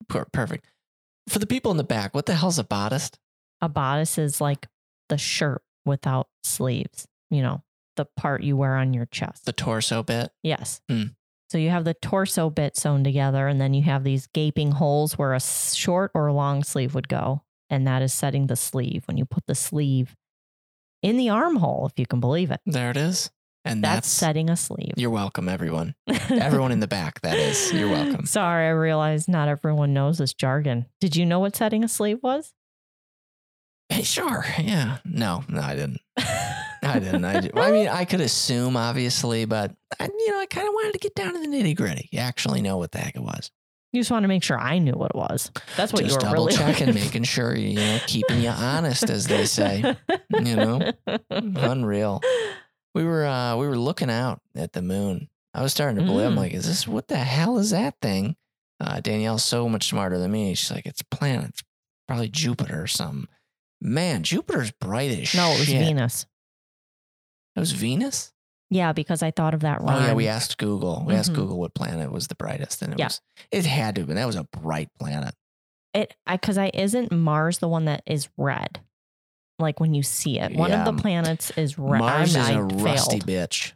[0.10, 0.66] Per- Perfect.
[1.30, 3.12] For the people in the back, what the hell's a bodice?
[3.62, 4.68] A bodice is like
[5.10, 7.62] the shirt without sleeves, you know,
[7.96, 9.46] the part you wear on your chest.
[9.46, 10.32] The torso bit.
[10.42, 10.82] yes.
[10.90, 11.04] Hmm.
[11.52, 15.18] So you have the torso bit sewn together and then you have these gaping holes
[15.18, 17.42] where a short or long sleeve would go.
[17.70, 20.16] And that is setting the sleeve when you put the sleeve
[21.04, 22.62] in the armhole, if you can believe it.
[22.66, 23.32] There it is.
[23.66, 24.94] And That's, that's, setting a sleeve.
[24.96, 25.94] you're welcome, everyone.
[26.30, 27.74] Everyone in the back, that is.
[27.74, 28.26] You're welcome.
[28.26, 30.86] Sorry, I realize not everyone knows this jargon.
[31.02, 32.54] Did you know what setting a sleeve was?
[33.90, 34.46] Hey, sure.
[34.58, 35.00] Yeah.
[35.04, 36.00] No, no, I didn't.
[36.84, 37.24] I didn't.
[37.26, 40.74] I, ju- I mean, I could assume, obviously, but I, you know, I kind of
[40.74, 42.10] wanted to get down to the nitty gritty.
[42.12, 43.52] You actually know what the heck it was.
[43.94, 45.52] You just want to make sure I knew what it was.
[45.76, 49.10] That's what Just you were double really checking, making sure you know, keeping you honest,
[49.10, 49.96] as they say.
[50.32, 50.92] you know?
[51.30, 52.22] Unreal.
[52.96, 55.28] We were uh we were looking out at the moon.
[55.54, 56.28] I was starting to believe.
[56.28, 56.38] I'm Mm.
[56.38, 58.36] like, is this what the hell is that thing?
[58.80, 60.54] Uh, Danielle's so much smarter than me.
[60.56, 61.50] She's like, it's a planet.
[61.50, 61.64] It's
[62.08, 63.28] probably Jupiter or something.
[63.82, 65.68] Man, Jupiter's bright as no, it was.
[65.68, 66.26] Venus.
[67.56, 68.32] It was Venus.
[68.70, 70.02] Yeah, because I thought of that wrong.
[70.02, 71.04] Oh yeah, we asked Google.
[71.06, 71.36] We asked Mhm.
[71.36, 73.08] Google what planet was the brightest, and it Yeah.
[73.08, 74.16] was it had to have been.
[74.16, 75.36] That was a bright planet.
[75.94, 78.80] it I because I isn't Mars the one that is red.
[79.60, 82.00] Like when you see it, one Yeah, of the planets is red.
[82.00, 83.74] Mars I'm, is a I rusty bitch.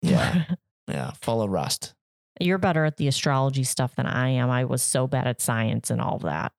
[0.00, 0.46] Yeah,
[0.88, 1.94] yeah, full of rust.
[2.40, 4.48] You're better at the astrology stuff than I am.
[4.48, 6.52] I was so bad at science and all that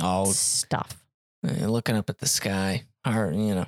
[0.00, 1.04] Oh, stuff.
[1.44, 3.66] eh, looking up at the sky, hard, you know.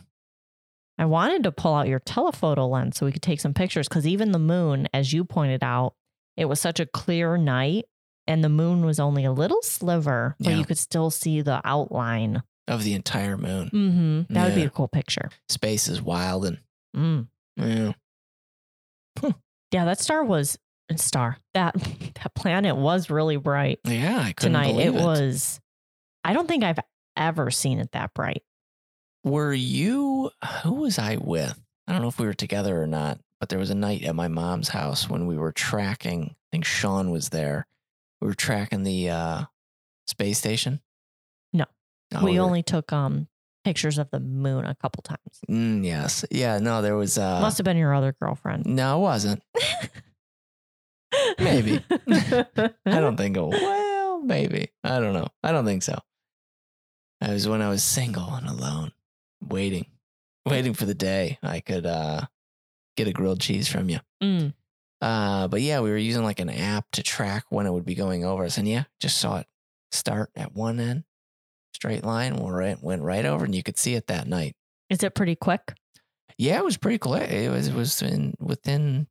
[0.98, 4.06] I wanted to pull out your telephoto lens so we could take some pictures because
[4.06, 5.94] even the moon, as you pointed out,
[6.37, 7.85] it was such a clear night
[8.26, 10.56] and the moon was only a little sliver, but Yeah.
[10.59, 12.42] you could still see the outline.
[12.68, 13.70] of the entire moon.
[13.72, 14.35] Mm-hmm.
[14.35, 15.30] That would be a cool picture.
[15.48, 16.59] Space is wild and
[16.96, 17.28] Mm.
[17.56, 17.92] yeah.
[19.72, 20.59] Yeah, that star was
[20.90, 21.38] a star.
[21.54, 21.74] That
[22.22, 24.76] that planet was really bright Yeah, I couldn't tonight.
[24.80, 24.94] It it.
[24.94, 25.61] was.
[26.24, 26.78] I don't think I've
[27.16, 28.42] ever seen it that bright.
[29.26, 30.30] Were you?
[30.62, 31.58] Who was I with?
[31.88, 34.14] I don't know if we were together or not, but there was a night at
[34.14, 36.30] my mom's house when we were tracking.
[36.30, 37.66] I think Sean was there.
[38.20, 39.42] We were tracking the uh,
[40.06, 40.80] space station.
[41.52, 41.64] No.
[42.14, 43.26] Oh, we were- only took um
[43.64, 45.40] pictures of the moon a couple times.
[45.50, 46.24] Mm, yes.
[46.30, 46.58] Yeah.
[46.60, 47.18] No, there was.
[47.18, 48.64] Uh, Must have been your other girlfriend.
[48.64, 49.42] no, it wasn't.
[51.38, 51.84] Maybe.
[51.90, 53.36] I don't think.
[53.36, 54.68] It, well, maybe.
[54.84, 55.26] I don't know.
[55.42, 55.98] I don't think so.
[57.20, 58.92] I was when I was single and alone,
[59.40, 59.87] waiting,
[60.44, 62.22] waiting for the day I could uh,
[62.96, 64.01] get a grilled cheese from you.
[64.22, 64.55] Mm.
[65.01, 67.94] Uh, but yeah, we were using like an app to track when it would be
[67.94, 69.46] going over us, and yeah, just saw it
[69.92, 71.05] start at one end,
[71.75, 74.57] straight line, right, went right over, and you could see it that night.
[74.88, 75.75] Is it pretty quick?
[76.38, 77.14] Yeah, it was pretty cool.
[77.14, 79.07] It was it was in within.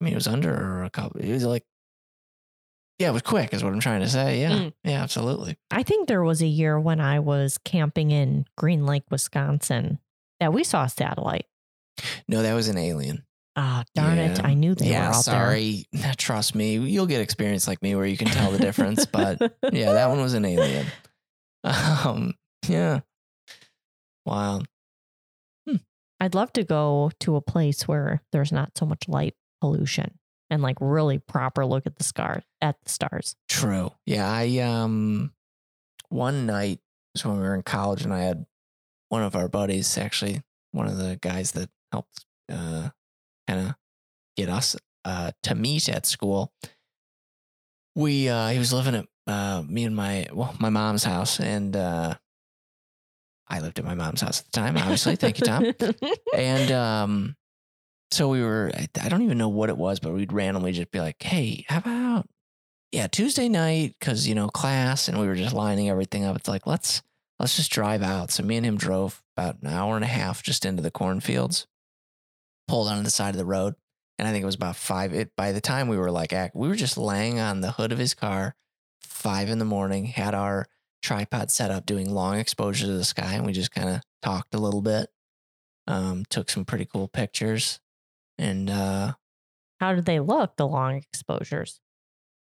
[0.00, 1.20] I mean, it was under a couple.
[1.20, 1.64] It was like,
[3.00, 3.52] yeah, it was quick.
[3.54, 4.40] Is what I'm trying to say.
[4.42, 4.72] Yeah, Mm.
[4.84, 5.56] yeah, absolutely.
[5.70, 9.98] I think there was a year when I was camping in Green Lake, Wisconsin,
[10.38, 11.46] that we saw a satellite.
[12.28, 13.24] No, that was an alien.
[13.56, 14.42] Ah, darn it.
[14.44, 15.84] I knew they yeah, were out sorry.
[16.16, 19.06] Trust me, you'll get experience like me where you can tell the difference.
[19.06, 19.40] but
[19.72, 20.86] yeah, that one was an alien.
[21.64, 22.34] Um,
[22.68, 23.00] yeah.
[24.24, 24.62] Wow.
[26.22, 30.18] I'd love to go to a place where there's not so much light pollution
[30.50, 33.36] and like really proper look at the scar at the stars.
[33.48, 33.92] True.
[34.06, 35.32] Yeah, I um
[36.08, 36.80] one night
[37.14, 38.46] was when we were in college and I had
[39.08, 40.42] one of our buddies, actually
[40.72, 42.90] one of the guys that helped uh
[43.48, 43.74] kind of
[44.36, 46.52] get us uh, to meet at school,
[47.94, 51.76] we uh, he was living at uh, me and my well my mom's house, and
[51.76, 52.14] uh,
[53.48, 54.76] I lived at my mom's house at the time.
[54.76, 55.72] Obviously, thank you, Tom.
[56.36, 57.36] And um,
[58.10, 58.70] so we were.
[59.00, 61.78] I, don't even know what it was, but we'd randomly just be like, "Hey, how
[61.78, 62.28] about
[62.92, 66.36] yeah Tuesday night?" Because you know class, and we were just lining everything up.
[66.36, 67.02] It's like let's
[67.38, 68.30] let's just drive out.
[68.30, 71.66] So me and him drove about an hour and a half just into the cornfields,
[72.66, 73.74] pulled onto the side of the road,
[74.18, 75.14] and I think it was about five.
[75.14, 77.98] It by the time we were like, we were just laying on the hood of
[77.98, 78.56] his car,
[79.02, 80.66] five in the morning, had our
[81.02, 84.54] tripod set up, doing long exposure to the sky, and we just kind of talked
[84.54, 85.08] a little bit.
[85.86, 87.80] Um, took some pretty cool pictures,
[88.40, 89.12] and uh,
[89.78, 91.80] How did they look, the long exposures?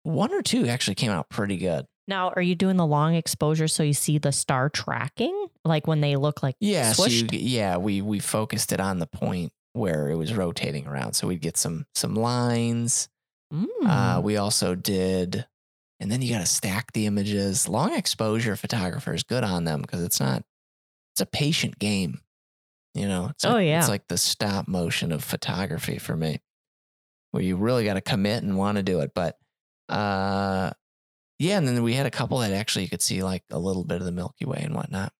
[0.04, 1.86] one or two actually came out pretty good.
[2.08, 5.48] Now, are you doing the long exposure so you see the star tracking?
[5.64, 9.06] Like when they look like Yeah, so you, yeah, we we focused it on the
[9.06, 13.10] point where it was rotating around, so we'd get some some lines.
[13.54, 13.68] Mm.
[13.86, 15.46] Uh, we also did,
[16.00, 17.68] and then you got to stack the images.
[17.68, 20.44] Long exposure photographer is good on them because it's not,
[21.14, 22.22] it's a patient game.
[22.94, 23.80] You know, it's Oh, like, yeah.
[23.80, 26.42] it's like the stop motion of photography for me,
[27.32, 29.12] where you really got to commit and want to do it.
[29.16, 29.38] But,
[29.90, 30.72] uh,
[31.40, 33.84] yeah, and then we had a couple that actually you could see like a little
[33.86, 35.14] bit of the Milky Way and whatnot.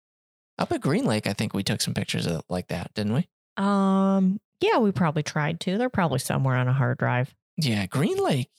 [0.60, 3.28] Up at Green Lake, I think we took some pictures of like that, didn't we?
[3.58, 5.78] um, yeah, we probably tried to.
[5.80, 7.34] They're probably somewhere on a hard drive.
[7.58, 8.50] Yeah, Green Lake.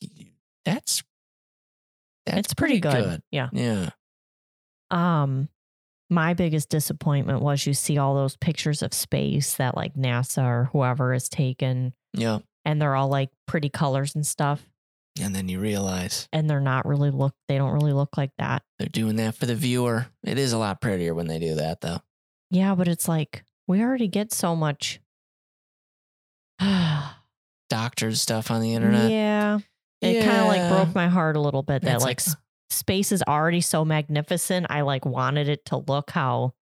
[0.64, 1.04] That's
[2.26, 3.22] that's it's pretty, good.
[3.30, 3.48] Yeah.
[3.52, 3.90] Yeah.
[4.90, 5.48] Um,
[6.12, 10.64] my biggest disappointment was you see all those pictures of space that like NASA or
[10.72, 12.38] whoever has taken, Yeah.
[12.64, 14.62] and they're all like pretty colors and stuff,
[15.20, 17.34] And then you realize and they're not really look.
[17.48, 18.62] They don't really look like that.
[18.78, 20.06] they're doing that for the viewer.
[20.22, 22.00] It is a lot prettier when they do that, though.
[22.50, 25.00] Yeah, but it's like we already get so much.
[27.70, 29.10] Doctored stuff on the internet.
[29.10, 29.58] Yeah.
[30.02, 32.36] It kind of like broke my heart a little bit that like, like-
[32.72, 34.66] space is already so magnificent.
[34.70, 36.54] I like wanted it to look how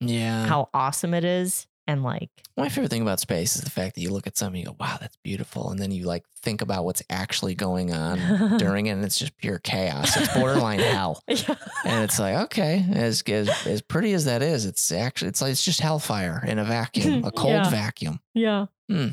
[0.00, 0.46] Yeah.
[0.46, 4.00] how awesome it is and like My favorite thing about space is the fact that
[4.00, 6.84] you look at something, you go, "Wow, that's beautiful," and then you like think about
[6.84, 8.18] what's actually going on
[8.58, 10.16] during it, and it's just pure chaos.
[10.16, 11.20] It's borderline hell.
[11.28, 11.54] yeah.
[11.84, 15.52] And it's like, okay, as, as as pretty as that is, it's actually it's like
[15.52, 17.68] it's just hellfire in a vacuum, a cold Yeah.
[17.70, 18.20] vacuum.
[18.34, 18.66] yeah.
[18.90, 19.08] Hmm.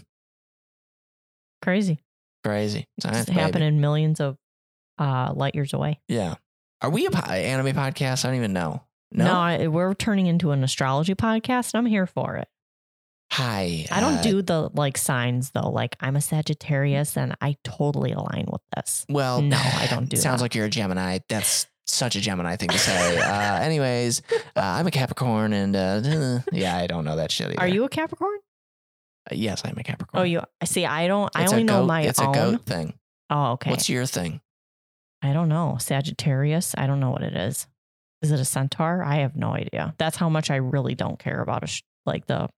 [1.61, 1.99] Crazy.
[2.43, 2.87] Crazy.
[3.03, 4.37] It's happening millions of
[4.99, 5.99] uh, light years away.
[6.07, 6.35] Yeah.
[6.83, 8.25] Are we a po- anime podcast?
[8.25, 8.83] I don't even know.
[9.11, 9.33] No, No.
[9.33, 12.47] I, we're turning into an astrology podcast, and I'm here for it.
[13.31, 13.85] Hi.
[13.89, 15.69] I don't uh, do the like signs though.
[15.69, 19.05] Like I'm a Sagittarius, and I totally align with this.
[19.09, 20.19] Well, No, I don't do it.
[20.19, 20.43] Sounds that.
[20.45, 21.19] like you're a Gemini.
[21.29, 23.17] That's such a Gemini thing to say.
[23.21, 27.47] uh, anyways, uh, I'm a Capricorn, and uh, yeah, I don't know that shit.
[27.47, 27.59] Either.
[27.59, 28.37] Are you a Capricorn?
[29.31, 30.21] Uh, yes, I'm a Capricorn.
[30.21, 30.41] Oh, you.
[30.61, 30.85] I see.
[30.85, 31.31] I don't.
[31.35, 32.29] I It's a only know my It's own.
[32.29, 32.93] a goat thing.
[33.31, 33.71] Oh, okay.
[33.71, 34.41] What's your thing?
[35.23, 35.77] I don't know.
[35.79, 36.75] Sagittarius.
[36.77, 37.65] I don't know what it is.
[38.21, 39.01] Is it a centaur?
[39.03, 39.95] I have no idea.
[39.97, 42.49] That's how much I really don't care about a sh- like the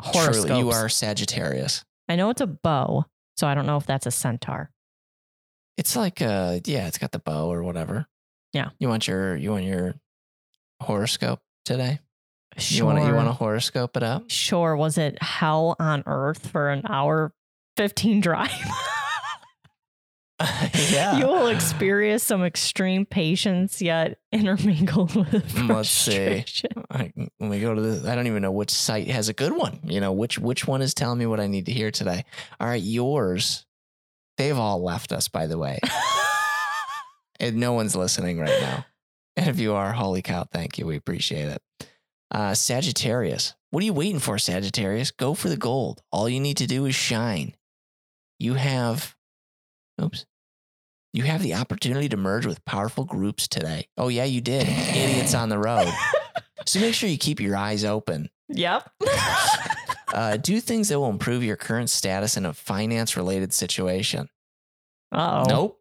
[0.00, 0.44] horoscopes.
[0.46, 1.84] Truly, you are Sagittarius.
[2.08, 3.04] I know it's a bow,
[3.36, 4.70] so I don't know if that's a centaur.
[5.76, 8.06] It's like uh yeah, it's got the bow or whatever.
[8.52, 8.70] Yeah.
[8.78, 9.94] You want your you want your
[10.80, 12.00] horoscope today?
[12.58, 12.76] Sure.
[12.76, 14.24] You want to you want to horoscope it up?
[14.30, 14.76] Sure.
[14.76, 17.32] Was it hell on earth for an hour,
[17.76, 18.50] fifteen drive?
[20.90, 21.16] yeah.
[21.18, 26.44] You will experience some extreme patience, yet intermingled with Mm, Let's see.
[26.90, 29.52] I, when we go to the, I don't even know which site has a good
[29.56, 29.80] one.
[29.84, 32.24] You know, which which one is telling me what I need to hear today.
[32.60, 33.66] All right, yours.
[34.38, 35.78] They've all left us, by the way,
[37.40, 38.86] and no one's listening right now.
[39.36, 40.86] And if you are, holy cow, thank you.
[40.86, 41.62] We appreciate it.
[42.30, 43.54] Uh, Sagittarius.
[43.70, 45.10] What are you waiting for, Sagittarius?
[45.10, 46.02] Go for the gold.
[46.10, 47.54] All you need to do is shine.
[48.38, 49.14] You have,
[50.00, 50.24] oops,
[51.12, 53.86] you have the opportunity to merge with powerful groups today.
[53.96, 54.66] Oh, yeah, you did.
[54.68, 55.88] Idiots on the road.
[56.64, 58.30] So make sure you keep your eyes open.
[58.48, 58.88] Yep.
[60.14, 64.28] Uh, do things that will improve your current status in a finance related situation.
[65.10, 65.48] Uh oh.
[65.48, 65.80] Nope.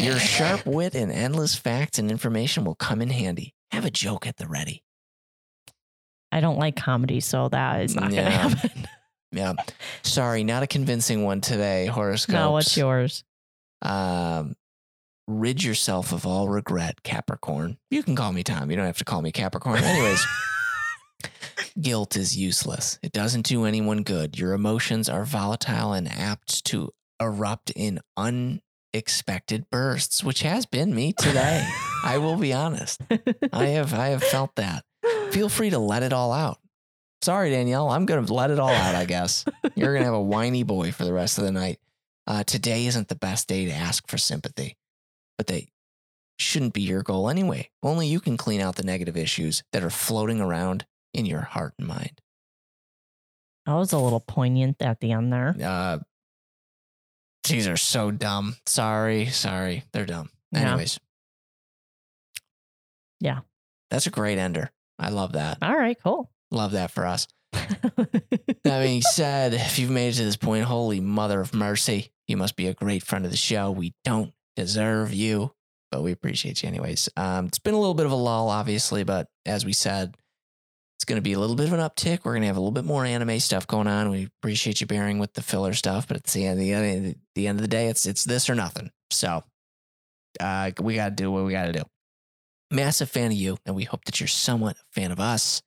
[0.00, 3.54] Your sharp wit and endless facts and information will come in handy.
[3.70, 4.84] Have a joke at the ready.
[6.30, 8.22] I don't like comedy, so that is not Yeah.
[8.42, 8.88] going to happen.
[9.32, 9.52] Yeah.
[10.02, 12.34] Sorry, not a convincing one today, horoscopes.
[12.38, 13.24] no, what's yours?
[13.84, 14.56] Um,
[15.26, 17.78] rid yourself of all regret, Capricorn.
[17.90, 18.70] You can call me Tom.
[18.70, 19.78] You don't have to call me Capricorn.
[19.82, 20.24] Anyways,
[21.80, 22.98] guilt is useless.
[23.02, 24.38] It doesn't do anyone good.
[24.38, 31.12] Your emotions are volatile and apt to erupt in unexpected bursts, which has been me
[31.12, 31.66] today.
[32.04, 33.00] I will be honest.
[33.52, 34.84] I have I have felt that.
[35.30, 36.58] Feel free to let it all out.
[37.22, 37.88] Sorry, Danielle.
[37.88, 39.46] I'm gonna let it all out, I guess.
[39.74, 41.78] You're gonna have a whiny boy for the rest of the night.
[42.26, 44.76] Uh, today isn't the best day to ask for sympathy,
[45.36, 45.68] but they
[46.38, 47.70] shouldn't be your goal anyway.
[47.82, 51.74] Only you can clean out the negative issues that are floating around in your heart
[51.78, 52.20] and mind.
[53.66, 55.54] That was a little poignant at the end there.
[55.62, 55.98] Uh,
[57.48, 58.56] these are so dumb.
[58.66, 59.84] Sorry, sorry.
[59.92, 60.30] They're dumb.
[60.52, 60.70] Yeah.
[60.70, 60.98] Anyways.
[63.20, 63.40] Yeah.
[63.90, 64.70] That's a great ender.
[64.98, 65.58] I love that.
[65.62, 66.30] All right, cool.
[66.50, 67.26] Love that for us.
[68.64, 72.36] That being said, if you've made it to this point, holy mother of mercy, you
[72.36, 73.70] must be a great friend of the show.
[73.70, 75.52] We don't deserve you,
[75.90, 77.08] but we appreciate you anyways.
[77.16, 80.16] Um, it's been a little bit of a lull, obviously, but as we said,
[80.96, 82.20] it's going to be a little bit of an uptick.
[82.24, 84.10] We're going to have a little bit more anime stuff going on.
[84.10, 87.46] We appreciate you bearing with the filler stuff, but at the end, the, end- the
[87.46, 88.90] end of the day, it's it's this or nothing.
[89.10, 89.42] So
[90.40, 91.82] uh, we got to do what we got to do.
[92.70, 95.62] Massive fan of you, and we hope that you're somewhat a fan of us.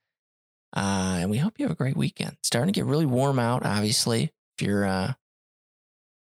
[0.78, 2.34] Uh, and we hope you have a great weekend.
[2.40, 4.32] It's starting to get really warm out, obviously.
[4.60, 5.14] If you're uh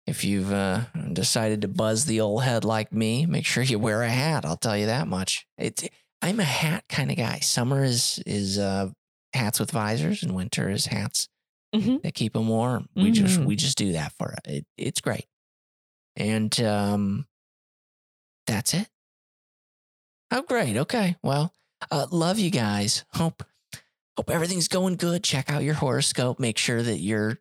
[0.07, 4.01] if you've uh decided to buzz the old head like me, make sure you wear
[4.03, 4.45] a hat.
[4.45, 5.45] I'll tell you that much.
[5.57, 5.83] It's
[6.21, 7.39] I'm a hat kind of guy.
[7.39, 8.89] Summer is is uh
[9.33, 11.27] hats with visors and winter is hats
[11.75, 12.01] Mhm.
[12.01, 12.89] that keep them warm.
[12.95, 13.45] We just Mhm.
[13.45, 14.39] we just do that for it.
[14.51, 15.25] it it's great.
[16.15, 17.27] And um
[18.47, 18.87] that's it.
[20.31, 20.77] Oh great.
[20.77, 21.15] Okay.
[21.21, 21.53] Well,
[21.91, 23.05] uh love you guys.
[23.13, 23.43] Hope
[24.17, 25.23] hope everything's going good.
[25.23, 26.39] Check out your horoscope.
[26.39, 27.37] Make sure that you're,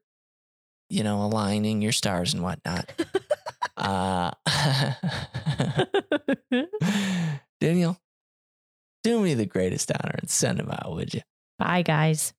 [0.91, 2.93] you know, aligning your stars and whatnot.
[3.77, 4.31] uh,
[7.61, 7.99] Daniel,
[9.03, 11.23] do me the greatest honor and send them out, would you?
[11.59, 12.35] Bye, guys.